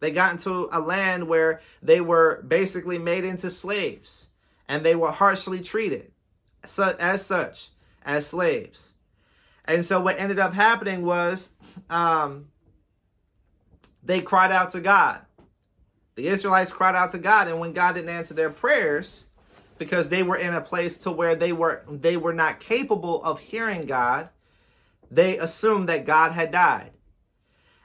[0.00, 4.28] They got into a land where they were basically made into slaves
[4.68, 6.12] and they were harshly treated
[6.62, 7.70] as such,
[8.04, 8.92] as slaves.
[9.64, 11.52] And so what ended up happening was
[11.88, 12.48] um,
[14.02, 15.20] they cried out to God.
[16.14, 19.26] The Israelites cried out to God, and when God didn't answer their prayers,
[19.78, 23.40] because they were in a place to where they were they were not capable of
[23.40, 24.28] hearing God,
[25.10, 26.92] they assumed that God had died.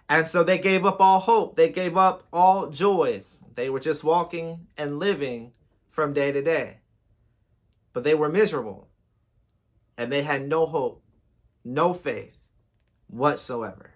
[0.10, 1.56] And so they gave up all hope.
[1.56, 3.24] They gave up all joy.
[3.56, 5.52] They were just walking and living
[5.90, 6.78] from day to day.
[7.94, 8.88] But they were miserable.
[9.98, 11.04] And they had no hope,
[11.66, 12.38] no faith
[13.08, 13.92] whatsoever.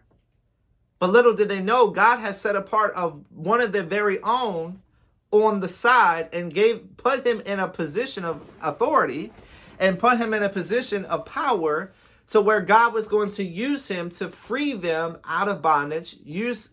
[1.01, 4.83] But little did they know, God has set apart of one of their very own
[5.31, 9.33] on the side and gave put him in a position of authority
[9.79, 11.91] and put him in a position of power
[12.27, 16.69] to where God was going to use him to free them out of bondage, use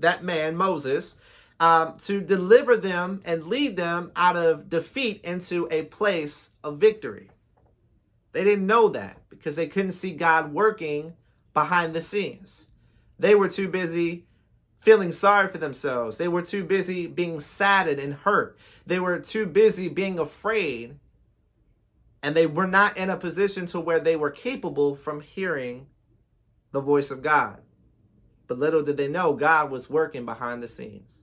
[0.00, 1.16] that man, Moses,
[1.58, 7.30] um, to deliver them and lead them out of defeat into a place of victory.
[8.32, 11.14] They didn't know that because they couldn't see God working
[11.54, 12.66] behind the scenes.
[13.20, 14.24] They were too busy
[14.78, 16.16] feeling sorry for themselves.
[16.16, 18.56] They were too busy being saddened and hurt.
[18.86, 20.98] They were too busy being afraid.
[22.22, 25.86] And they were not in a position to where they were capable from hearing
[26.72, 27.58] the voice of God.
[28.46, 31.18] But little did they know God was working behind the scenes.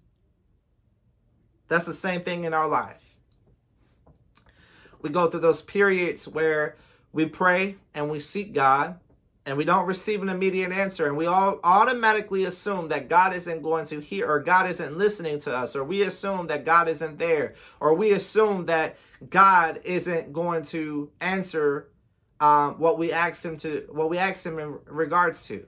[1.67, 3.15] That's the same thing in our life.
[5.01, 6.75] We go through those periods where
[7.11, 8.99] we pray and we seek God
[9.47, 13.61] and we don't receive an immediate answer and we all automatically assume that God isn't
[13.61, 17.17] going to hear or God isn't listening to us or we assume that God isn't
[17.17, 18.97] there or we assume that
[19.29, 21.87] God isn't going to answer
[22.41, 25.65] um, what we ask him to what we ask him in regards to.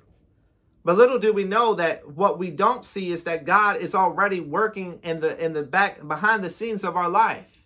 [0.84, 4.42] But little do we know that what we don't see is that God is already
[4.42, 7.59] working in the in the back behind the scenes of our life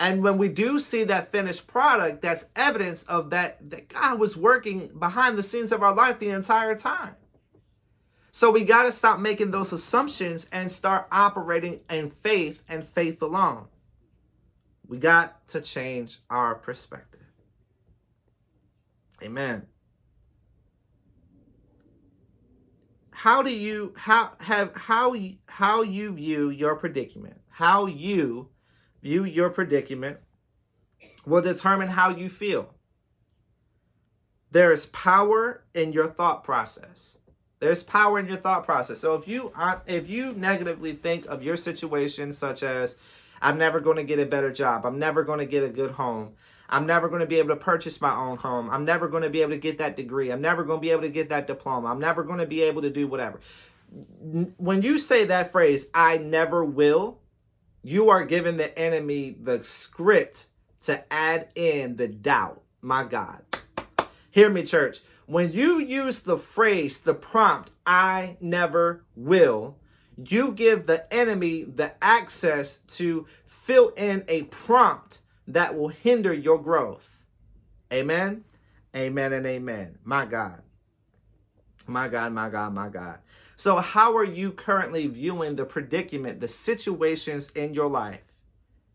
[0.00, 4.36] and when we do see that finished product, that's evidence of that, that God was
[4.36, 7.16] working behind the scenes of our life the entire time.
[8.30, 13.20] So we got to stop making those assumptions and start operating in faith and faith
[13.22, 13.66] alone.
[14.86, 17.20] We got to change our perspective.
[19.20, 19.66] Amen.
[23.10, 27.40] How do you how have how how you view your predicament?
[27.48, 28.48] How you
[29.08, 30.18] view your predicament
[31.24, 32.74] will determine how you feel.
[34.50, 37.18] there is power in your thought process.
[37.60, 38.98] There's power in your thought process.
[38.98, 42.96] So if you uh, if you negatively think of your situation such as
[43.42, 45.90] I'm never going to get a better job, I'm never going to get a good
[45.90, 46.34] home,
[46.68, 49.30] I'm never going to be able to purchase my own home, I'm never going to
[49.30, 51.46] be able to get that degree, I'm never going to be able to get that
[51.46, 53.40] diploma, I'm never going to be able to do whatever.
[54.58, 57.18] When you say that phrase, I never will,
[57.88, 60.46] you are giving the enemy the script
[60.82, 62.60] to add in the doubt.
[62.82, 63.40] My God.
[64.30, 64.98] Hear me, church.
[65.24, 69.78] When you use the phrase, the prompt, I never will,
[70.22, 76.62] you give the enemy the access to fill in a prompt that will hinder your
[76.62, 77.08] growth.
[77.90, 78.44] Amen.
[78.94, 79.98] Amen and amen.
[80.04, 80.60] My God.
[81.86, 83.18] My God, my God, my God.
[83.58, 88.22] So, how are you currently viewing the predicament, the situations in your life?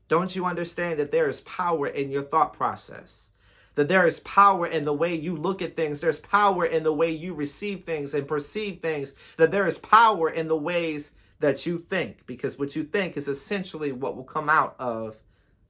[0.08, 3.32] Don't you understand that there is power in your thought process?
[3.76, 6.00] That there is power in the way you look at things.
[6.00, 9.16] There's power in the way you receive things and perceive things.
[9.36, 13.28] That there is power in the ways that you think, because what you think is
[13.28, 15.18] essentially what will come out of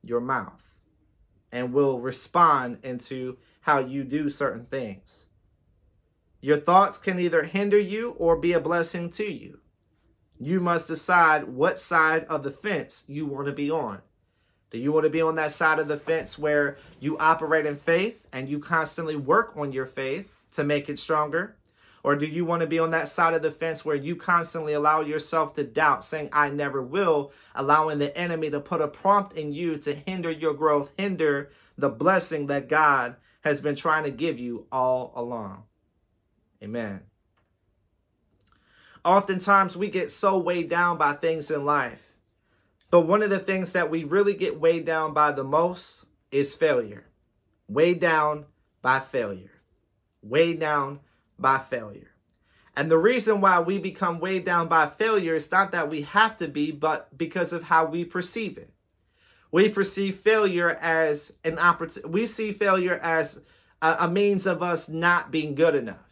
[0.04, 0.70] your mouth
[1.52, 5.23] and will respond into how you do certain things.
[6.44, 9.60] Your thoughts can either hinder you or be a blessing to you.
[10.38, 14.02] You must decide what side of the fence you want to be on.
[14.70, 17.78] Do you want to be on that side of the fence where you operate in
[17.78, 21.56] faith and you constantly work on your faith to make it stronger?
[22.04, 24.74] Or do you want to be on that side of the fence where you constantly
[24.74, 29.38] allow yourself to doubt, saying, I never will, allowing the enemy to put a prompt
[29.38, 34.12] in you to hinder your growth, hinder the blessing that God has been trying to
[34.12, 35.64] give you all along?
[36.63, 37.02] Amen.
[39.04, 42.02] Oftentimes, we get so weighed down by things in life.
[42.89, 46.54] But one of the things that we really get weighed down by the most is
[46.54, 47.06] failure.
[47.67, 48.45] Weighed down
[48.82, 49.52] by failure.
[50.21, 51.02] Weighed down
[51.38, 52.12] by failure.
[52.76, 56.38] And the reason why we become weighed down by failure is not that we have
[56.38, 58.71] to be, but because of how we perceive it.
[59.52, 62.10] We perceive failure as an opportunity.
[62.10, 63.41] We see failure as
[63.82, 66.03] a, a means of us not being good enough.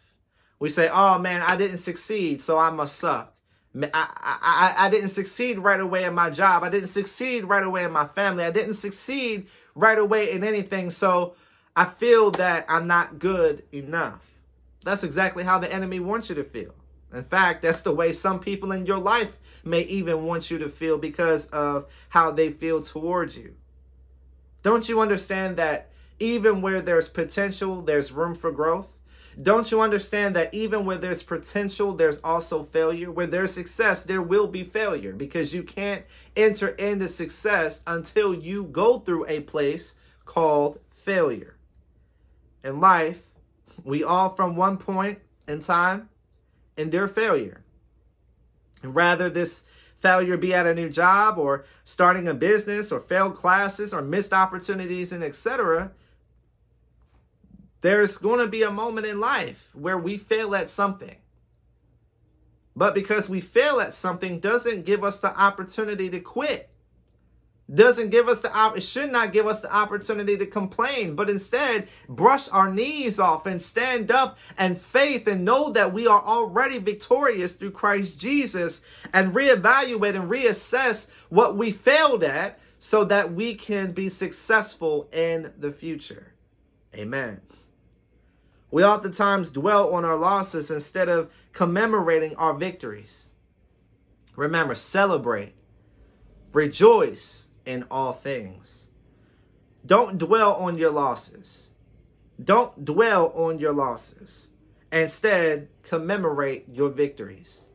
[0.62, 3.34] We say, oh man, I didn't succeed, so I must suck.
[3.74, 6.62] I, I, I didn't succeed right away in my job.
[6.62, 8.44] I didn't succeed right away in my family.
[8.44, 10.90] I didn't succeed right away in anything.
[10.90, 11.34] So
[11.74, 14.24] I feel that I'm not good enough.
[14.84, 16.76] That's exactly how the enemy wants you to feel.
[17.12, 20.68] In fact, that's the way some people in your life may even want you to
[20.68, 23.56] feel because of how they feel towards you.
[24.62, 29.00] Don't you understand that even where there's potential, there's room for growth?
[29.40, 33.10] Don't you understand that even where there's potential, there's also failure?
[33.10, 36.04] Where there's success, there will be failure because you can't
[36.36, 39.94] enter into success until you go through a place
[40.26, 41.56] called failure.
[42.62, 43.30] In life,
[43.84, 45.18] we all from one point
[45.48, 46.10] in time
[46.76, 47.62] endure failure.
[48.82, 49.64] And rather this
[49.98, 54.32] failure be at a new job or starting a business or failed classes or missed
[54.32, 55.92] opportunities and etc
[57.82, 61.16] there's going to be a moment in life where we fail at something.
[62.74, 66.70] But because we fail at something doesn't give us the opportunity to quit.
[67.72, 71.30] Doesn't give us the op- it should not give us the opportunity to complain but
[71.30, 76.20] instead brush our knees off and stand up and faith and know that we are
[76.22, 78.82] already victorious through Christ Jesus
[79.14, 85.52] and reevaluate and reassess what we failed at so that we can be successful in
[85.58, 86.34] the future.
[86.94, 87.40] Amen
[88.72, 93.26] we oftentimes dwell on our losses instead of commemorating our victories
[94.34, 95.54] remember celebrate
[96.52, 98.88] rejoice in all things.
[99.84, 101.68] Don't dwell on your losses.
[102.42, 104.48] Don't dwell on your losses.
[104.90, 107.66] Instead, commemorate your victories.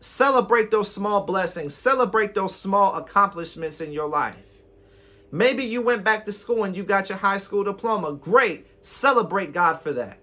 [0.00, 1.74] Celebrate those small blessings.
[1.74, 4.36] Celebrate those small accomplishments in your life.
[5.30, 8.12] Maybe you went back to school and you got your high school diploma.
[8.12, 8.66] Great.
[8.84, 10.18] Celebrate God for that.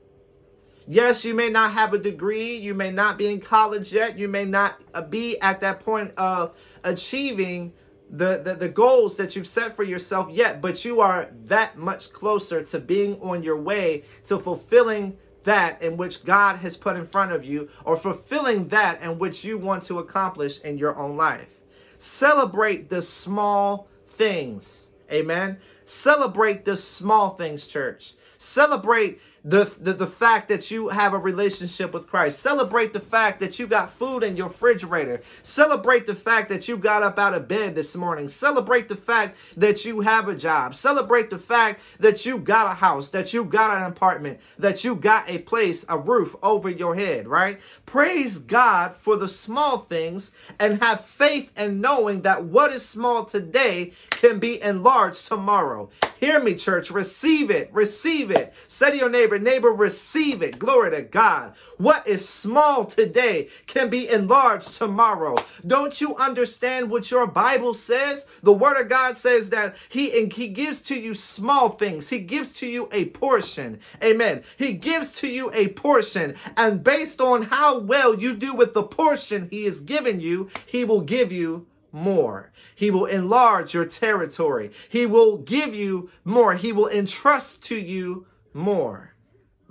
[0.87, 2.55] Yes, you may not have a degree.
[2.55, 4.19] You may not be in college yet.
[4.19, 7.73] You may not uh, be at that point of achieving
[8.11, 12.13] the, the, the goals that you've set for yourself yet, but you are that much
[12.13, 17.07] closer to being on your way to fulfilling that in which God has put in
[17.07, 21.17] front of you or fulfilling that in which you want to accomplish in your own
[21.17, 21.49] life.
[21.97, 24.89] Celebrate the small things.
[25.11, 25.57] Amen.
[25.85, 28.13] Celebrate the small things, church.
[28.41, 32.39] Celebrate the, the, the fact that you have a relationship with Christ.
[32.39, 35.21] Celebrate the fact that you got food in your refrigerator.
[35.41, 38.27] Celebrate the fact that you got up out of bed this morning.
[38.27, 40.75] Celebrate the fact that you have a job.
[40.75, 44.95] Celebrate the fact that you got a house, that you got an apartment, that you
[44.95, 47.59] got a place, a roof over your head, right?
[47.85, 53.25] Praise God for the small things and have faith in knowing that what is small
[53.25, 55.89] today can be enlarged tomorrow.
[56.19, 56.91] Hear me, church.
[56.91, 57.69] Receive it.
[57.73, 58.53] Receive it.
[58.67, 60.59] Say to your neighbor, neighbor, receive it.
[60.59, 61.53] Glory to God.
[61.77, 65.35] What is small today can be enlarged tomorrow.
[65.65, 68.25] Don't you understand what your Bible says?
[68.43, 72.09] The Word of God says that He, and he gives to you small things.
[72.09, 73.79] He gives to you a portion.
[74.03, 74.43] Amen.
[74.57, 76.35] He gives to you a portion.
[76.57, 80.85] And based on how well you do with the portion He has given you, He
[80.85, 82.51] will give you more.
[82.75, 84.71] He will enlarge your territory.
[84.89, 86.55] He will give you more.
[86.55, 89.10] He will entrust to you more.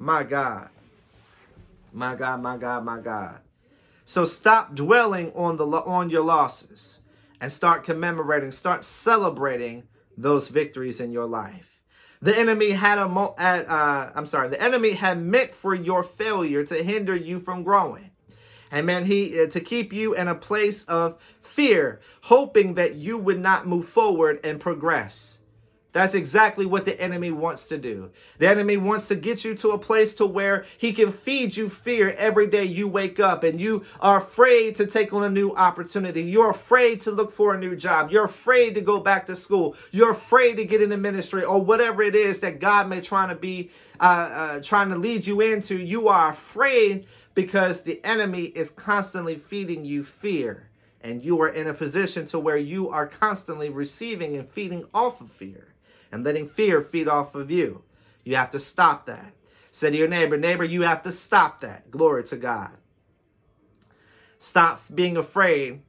[0.01, 0.71] My God.
[1.93, 3.37] My God, my God, my God.
[4.07, 7.01] So stop dwelling on the on your losses
[7.39, 9.83] and start commemorating, start celebrating
[10.17, 11.83] those victories in your life.
[12.23, 16.03] The enemy had a mo- at, uh, I'm sorry, the enemy had meant for your
[16.03, 18.11] failure to hinder you from growing.
[18.71, 19.05] And Amen.
[19.05, 23.67] He uh, to keep you in a place of fear, hoping that you would not
[23.67, 25.40] move forward and progress.
[25.93, 28.11] That's exactly what the enemy wants to do.
[28.39, 31.69] The enemy wants to get you to a place to where he can feed you
[31.69, 35.53] fear every day you wake up and you are afraid to take on a new
[35.57, 36.23] opportunity.
[36.23, 38.13] You're afraid to look for a new job.
[38.13, 39.75] You're afraid to go back to school.
[39.91, 43.35] You're afraid to get into ministry or whatever it is that God may trying to
[43.35, 45.77] be uh, uh, trying to lead you into.
[45.77, 50.69] You are afraid because the enemy is constantly feeding you fear
[51.01, 55.21] and you are in a position to where you are constantly receiving and feeding off
[55.21, 55.70] of fear
[56.13, 57.83] and letting fear feed off of you.
[58.25, 59.33] You have to stop that.
[59.73, 61.91] Say to your neighbor, neighbor, you have to stop that.
[61.91, 62.71] Glory to God.
[64.39, 65.83] Stop being afraid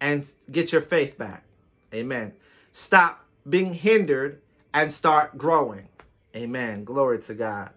[0.00, 1.44] and get your faith back.
[1.92, 2.34] Amen.
[2.72, 4.40] Stop being hindered
[4.72, 5.88] and start growing.
[6.36, 6.84] Amen.
[6.84, 7.70] Glory to God.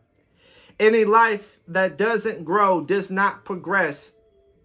[0.80, 4.14] Any life that doesn't grow does not progress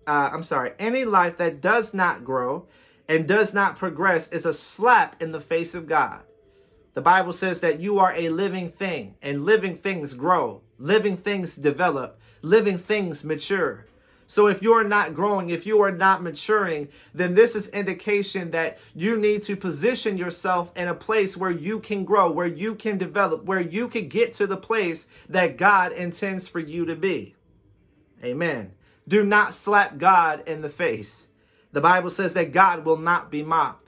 [0.06, 2.66] uh, I'm sorry, any life that does not grow
[3.08, 6.20] and does not progress is a slap in the face of God.
[6.96, 11.54] The Bible says that you are a living thing, and living things grow, living things
[11.54, 13.84] develop, living things mature.
[14.26, 18.78] So if you're not growing, if you are not maturing, then this is indication that
[18.94, 22.96] you need to position yourself in a place where you can grow, where you can
[22.96, 27.34] develop, where you can get to the place that God intends for you to be.
[28.24, 28.72] Amen.
[29.06, 31.28] Do not slap God in the face.
[31.72, 33.85] The Bible says that God will not be mocked.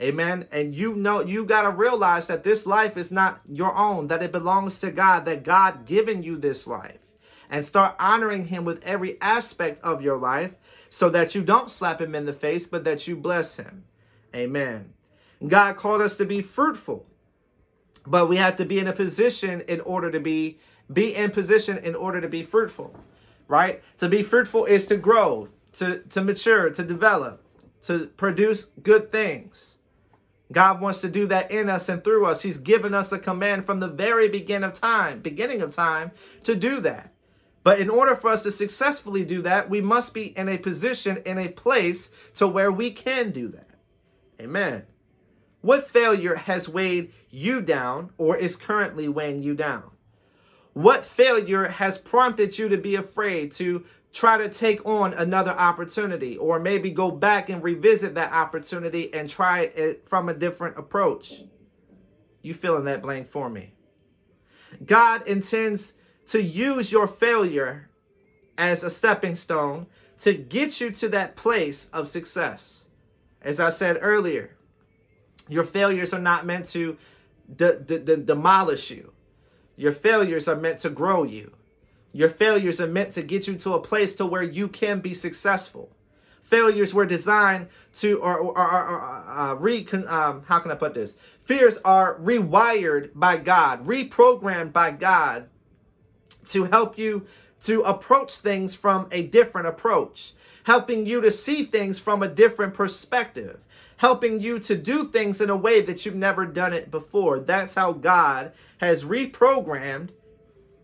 [0.00, 0.48] Amen.
[0.50, 4.22] And you know, you got to realize that this life is not your own, that
[4.22, 6.98] it belongs to God, that God given you this life.
[7.50, 10.52] And start honoring him with every aspect of your life
[10.88, 13.84] so that you don't slap him in the face, but that you bless him.
[14.34, 14.94] Amen.
[15.46, 17.06] God called us to be fruitful,
[18.06, 20.58] but we have to be in a position in order to be
[20.92, 22.94] be in position in order to be fruitful
[23.50, 23.82] right?
[23.98, 27.44] To be fruitful is to grow, to, to mature, to develop,
[27.82, 29.76] to produce good things.
[30.52, 32.42] God wants to do that in us and through us.
[32.42, 36.10] He's given us a command from the very beginning of time, beginning of time
[36.44, 37.12] to do that.
[37.62, 41.18] But in order for us to successfully do that, we must be in a position,
[41.26, 43.68] in a place to where we can do that.
[44.40, 44.84] Amen.
[45.60, 49.90] What failure has weighed you down or is currently weighing you down?
[50.72, 56.36] What failure has prompted you to be afraid to try to take on another opportunity
[56.36, 61.42] or maybe go back and revisit that opportunity and try it from a different approach?
[62.42, 63.74] You fill in that blank for me.
[64.84, 65.94] God intends
[66.26, 67.90] to use your failure
[68.56, 69.86] as a stepping stone
[70.18, 72.84] to get you to that place of success.
[73.42, 74.56] As I said earlier,
[75.48, 76.96] your failures are not meant to
[77.56, 79.12] de- de- de- demolish you.
[79.76, 81.52] Your failures are meant to grow you.
[82.12, 85.14] Your failures are meant to get you to a place to where you can be
[85.14, 85.90] successful.
[86.42, 90.94] Failures were designed to, or, or, or, or uh, re, um, how can I put
[90.94, 91.16] this?
[91.44, 95.48] Fears are rewired by God, reprogrammed by God
[96.46, 97.26] to help you
[97.62, 100.32] to approach things from a different approach,
[100.64, 103.60] helping you to see things from a different perspective,
[103.98, 107.38] helping you to do things in a way that you've never done it before.
[107.38, 110.08] That's how God has reprogrammed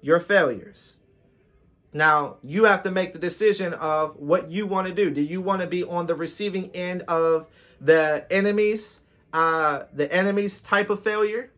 [0.03, 0.96] your failures.
[1.97, 5.11] Now, you have to make the decision of what you want to do.
[5.11, 7.47] Do you want to be on the receiving end of
[7.81, 9.01] the enemies,
[9.33, 11.51] uh, the enemy's type of failure?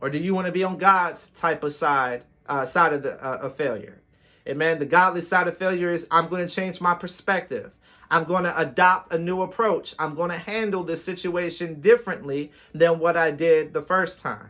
[0.00, 3.22] Or do you want to be on God's type of side uh, side of the
[3.24, 4.00] uh, of failure.
[4.48, 4.78] Amen.
[4.78, 7.72] The godly side of failure is I'm going to change my perspective.
[8.10, 9.94] I'm going to adopt a new approach.
[9.98, 14.48] I'm going to handle this situation differently than what I did the first time.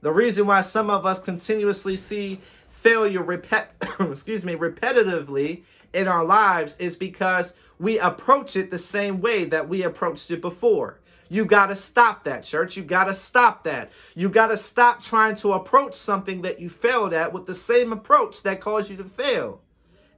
[0.00, 2.40] The reason why some of us continuously see
[2.80, 3.66] failure repet
[4.10, 5.62] excuse me repetitively
[5.92, 10.40] in our lives is because we approach it the same way that we approached it
[10.40, 11.00] before.
[11.28, 12.76] You got to stop that, church.
[12.76, 13.92] You got to stop that.
[14.16, 17.92] You got to stop trying to approach something that you failed at with the same
[17.92, 19.60] approach that caused you to fail.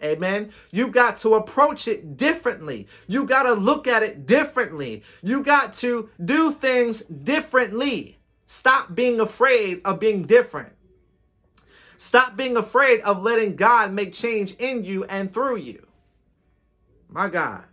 [0.03, 0.51] Amen.
[0.71, 2.89] You got to approach it differently.
[3.07, 5.03] You got to look at it differently.
[5.23, 8.19] You got to do things differently.
[8.47, 10.73] Stop being afraid of being different.
[12.03, 15.87] Stop being afraid of letting God make change in you and through you.
[17.09, 17.65] My God.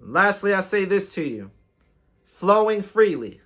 [0.00, 1.52] Lastly, I say this to you
[2.24, 3.40] flowing freely.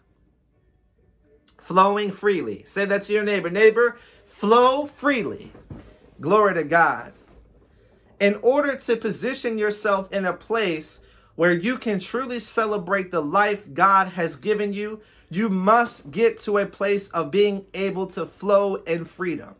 [1.58, 2.62] Flowing freely.
[2.64, 3.50] Say that to your neighbor.
[3.50, 5.52] Neighbor, flow freely.
[6.18, 7.12] Glory to God.
[8.20, 11.00] In order to position yourself in a place
[11.34, 16.58] where you can truly celebrate the life God has given you, you must get to
[16.58, 19.54] a place of being able to flow in freedom.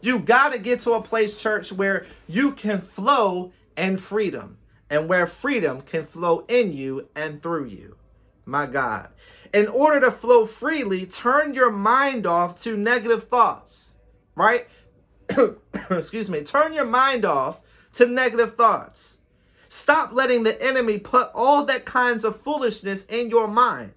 [0.00, 4.58] You got to get to a place, church, where you can flow in freedom
[4.90, 7.96] and where freedom can flow in you and through you.
[8.44, 9.08] My God.
[9.54, 13.92] In order to flow freely, turn your mind off to negative thoughts,
[14.34, 14.66] right?
[15.90, 16.42] Excuse me.
[16.42, 17.60] Turn your mind off
[17.94, 19.18] to negative thoughts.
[19.68, 23.92] Stop letting the enemy put all that kinds of foolishness in your mind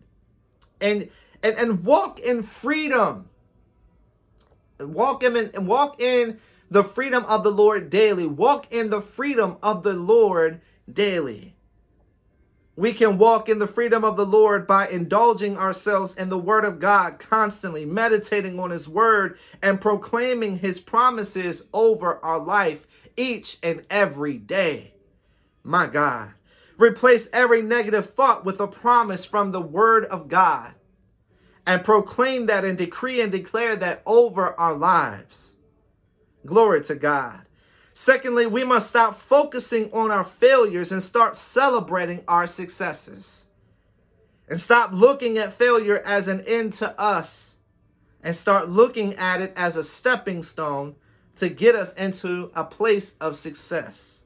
[0.82, 1.10] and
[1.44, 3.30] and, and walk in freedom.
[4.80, 8.26] Walk in and walk in the freedom of the Lord daily.
[8.26, 10.62] Walk in the freedom of the Lord
[10.92, 11.56] daily.
[12.78, 16.66] We can walk in the freedom of the Lord by indulging ourselves in the Word
[16.66, 23.58] of God constantly, meditating on His Word, and proclaiming His promises over our life each
[23.64, 24.94] and every day.
[25.64, 26.34] My God.
[26.78, 30.74] Replace every negative thought with a promise from the Word of God
[31.66, 35.56] and proclaim that and decree and declare that over our lives.
[36.46, 37.42] Glory to God.
[37.94, 43.46] Secondly, we must stop focusing on our failures and start celebrating our successes.
[44.50, 47.56] And stop looking at failure as an end to us
[48.22, 50.96] and start looking at it as a stepping stone
[51.38, 54.25] to get us into a place of success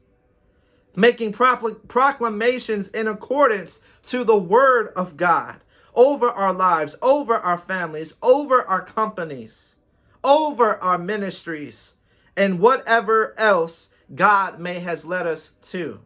[0.96, 5.62] making proclamations in accordance to the word of God
[5.94, 9.76] over our lives, over our families, over our companies,
[10.22, 11.94] over our ministries,
[12.36, 16.00] and whatever else God may has led us to.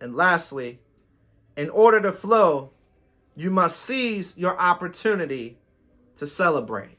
[0.00, 0.80] And lastly,
[1.56, 2.70] in order to flow,
[3.36, 5.58] you must seize your opportunity
[6.16, 6.98] to celebrate.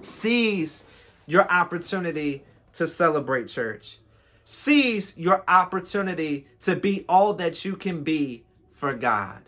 [0.00, 0.84] Seize
[1.26, 2.44] your opportunity
[2.74, 3.99] to celebrate, church.
[4.52, 8.42] Seize your opportunity to be all that you can be
[8.72, 9.42] for God.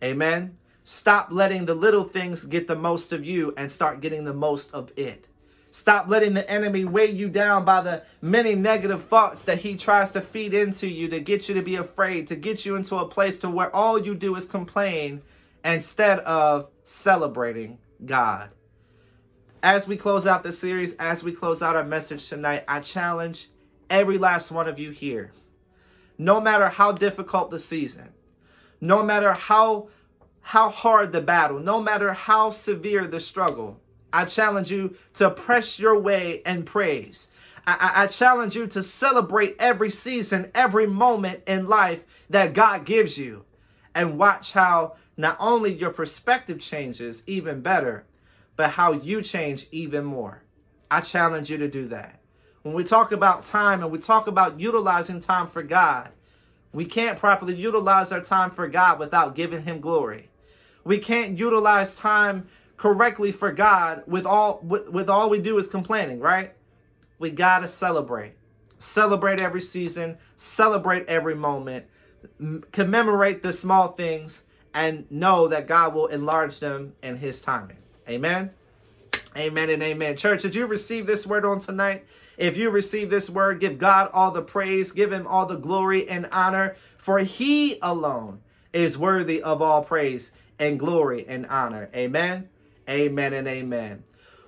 [0.00, 0.56] Amen.
[0.84, 4.72] Stop letting the little things get the most of you and start getting the most
[4.72, 5.26] of it.
[5.72, 10.12] Stop letting the enemy weigh you down by the many negative thoughts that he tries
[10.12, 13.08] to feed into you to get you to be afraid, to get you into a
[13.08, 15.20] place to where all you do is complain
[15.64, 17.76] instead of celebrating
[18.06, 18.50] God.
[19.64, 23.48] As we close out this series, as we close out our message tonight, I challenge
[23.90, 25.32] every last one of you here.
[26.18, 28.08] No matter how difficult the season,
[28.80, 29.88] no matter how
[30.42, 33.80] how hard the battle, no matter how severe the struggle,
[34.12, 37.28] I challenge you to press your way and praise.
[37.66, 43.16] I, I, challenge you to celebrate every season, every moment in life that God gives
[43.16, 43.46] you,
[43.94, 48.04] and watch how not only your perspective changes even better,
[48.54, 50.42] but how you change even more.
[50.90, 52.20] I challenge you to do that.
[52.64, 56.08] When we talk about time and we talk about utilizing time for God,
[56.72, 60.30] we can't properly utilize our time for God without giving Him glory.
[60.82, 62.48] We can't utilize time
[62.78, 66.54] correctly for God with all with, with all we do is complaining, right?
[67.18, 68.32] We got to celebrate.
[68.78, 71.84] Celebrate every season, celebrate every moment,
[72.72, 77.76] commemorate the small things and know that God will enlarge them in his timing.
[78.08, 78.50] Amen.
[79.36, 80.16] Amen and amen.
[80.16, 82.06] Church, did you receive this word on tonight?
[82.36, 86.08] If you receive this word, give God all the praise, give him all the glory
[86.08, 88.40] and honor, for he alone
[88.72, 91.88] is worthy of all praise and glory and honor.
[91.94, 92.48] Amen.
[92.88, 94.02] Amen and amen.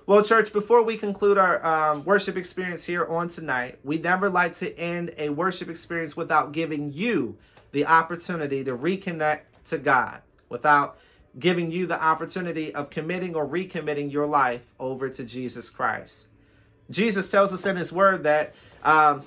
[0.05, 4.53] Well, church, before we conclude our um, worship experience here on tonight, we never like
[4.53, 7.37] to end a worship experience without giving you
[7.71, 10.97] the opportunity to reconnect to God, without
[11.39, 16.26] giving you the opportunity of committing or recommitting your life over to Jesus Christ.
[16.89, 19.23] Jesus tells us in his word that, um,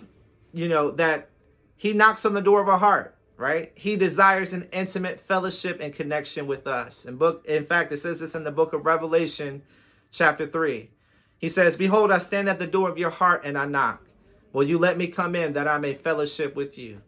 [0.52, 1.28] you know, that
[1.76, 3.72] he knocks on the door of our heart, right?
[3.74, 7.04] He desires an intimate fellowship and connection with us.
[7.04, 9.62] In book, in fact, it says this in the book of Revelation,
[10.10, 10.90] chapter 3.
[11.38, 14.04] He says, Behold, I stand at the door of your heart and I knock.
[14.52, 17.00] Will you let me come in that I may fellowship with you?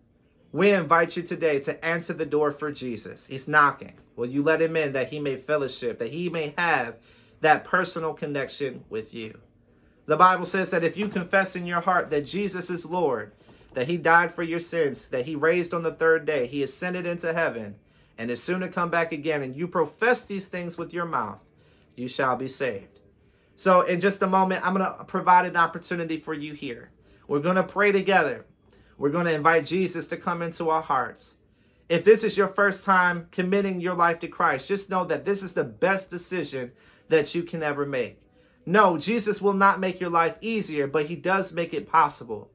[0.53, 3.27] We invite you today to answer the door for Jesus.
[3.27, 3.95] He's knocking.
[4.17, 6.97] Will you let him in that he may fellowship, that he may have
[7.41, 9.39] that personal connection with you?
[10.07, 13.33] The Bible says that if you confess in your heart that Jesus is Lord,
[13.75, 17.07] that he died for your sins, that he raised on the third day, he ascended
[17.07, 17.77] into heaven,
[18.19, 21.39] and is soon to come back again, and you profess these things with your mouth,
[21.97, 23.01] you shall be saved.
[23.55, 26.91] So, in just a moment, I'm going to provide an opportunity for you here.
[27.29, 28.47] We're going to pray together.
[28.99, 31.37] We're going to invite Jesus to come into our hearts.
[31.89, 35.43] If this is your first time committing your life to Christ, just know that this
[35.43, 36.73] is the best decision
[37.09, 38.22] that you can ever make.
[38.65, 42.51] No, Jesus will not make your life easier, but he does make it possible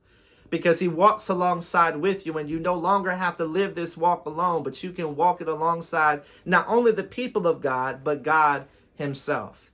[0.49, 4.25] because he walks alongside with you and you no longer have to live this walk
[4.25, 8.65] alone, but you can walk it alongside not only the people of God, but God
[8.95, 9.71] himself.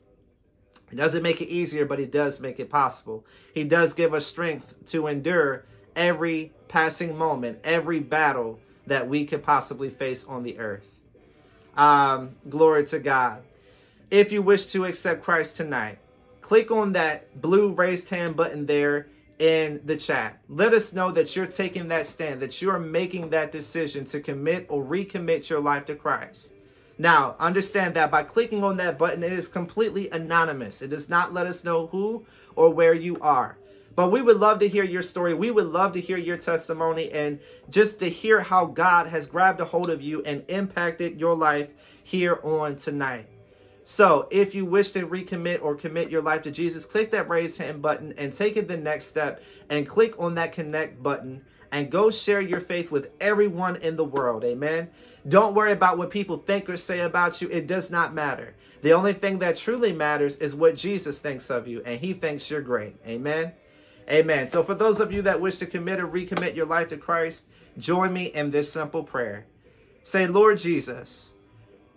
[0.90, 3.26] He doesn't make it easier, but he does make it possible.
[3.54, 5.66] He does give us strength to endure
[5.96, 10.86] every passing moment, every battle that we could possibly face on the earth.
[11.76, 13.44] Um, glory to God.
[14.12, 15.98] If you wish to accept Christ tonight,
[16.44, 19.08] click on that blue raised hand button there
[19.40, 20.38] in the chat.
[20.50, 24.68] Let us know that you're taking that stand, that you're making that decision to commit
[24.70, 26.52] or recommit your life to Christ.
[27.00, 30.82] Now, understand that by clicking on that button, it is completely anonymous.
[30.82, 32.26] It does not let us know who
[32.56, 33.58] or where you are.
[33.96, 35.34] But we would love to hear your story.
[35.34, 37.40] We would love to hear your testimony and
[37.70, 41.70] just to hear how God has grabbed a hold of you and impacted your life
[42.04, 43.28] here on tonight.
[43.86, 47.58] So, if you wish to recommit or commit your life to Jesus, click that raise
[47.58, 51.92] hand button and take it the next step and click on that connect button and
[51.92, 54.46] go share your faith with everyone in the world.
[54.46, 54.90] Amen.
[55.28, 57.50] Don't worry about what people think or say about you.
[57.50, 58.56] It does not matter.
[58.84, 62.50] The only thing that truly matters is what Jesus thinks of you, and he thinks
[62.50, 62.96] you're great.
[63.06, 63.52] Amen.
[64.10, 64.48] Amen.
[64.48, 67.48] So, for those of you that wish to commit or recommit your life to Christ,
[67.78, 69.46] join me in this simple prayer.
[70.04, 71.34] Say, Lord Jesus,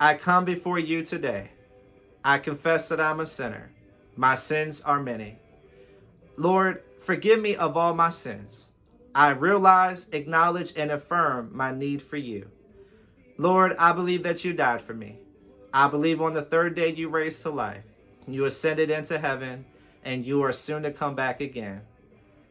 [0.01, 1.51] I come before you today.
[2.27, 3.71] I confess that I'm a sinner.
[4.17, 5.39] My sins are many.
[6.37, 8.71] Lord, forgive me of all my sins.
[9.15, 12.51] I realize, acknowledge, and affirm my need for you.
[13.39, 15.21] Lord, I believe that you died for me.
[15.73, 17.85] I believe on the third day you raised to life.
[18.27, 19.65] You ascended into heaven,
[20.05, 21.81] and you are soon to come back again.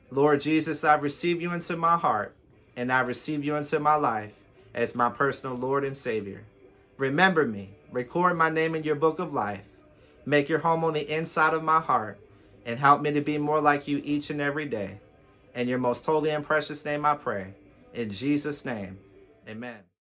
[0.09, 2.34] Lord Jesus, I receive you into my heart
[2.78, 4.32] and I receive you into my life
[4.73, 6.45] as my personal Lord and Savior.
[6.97, 9.64] Remember me, record my name in your book of life,
[10.26, 12.20] make your home on the inside of my heart,
[12.66, 15.00] and help me to be more like you each and every day.
[15.56, 17.54] In your most holy and precious name I pray.
[17.93, 18.98] In Jesus' name,
[19.48, 19.78] amen.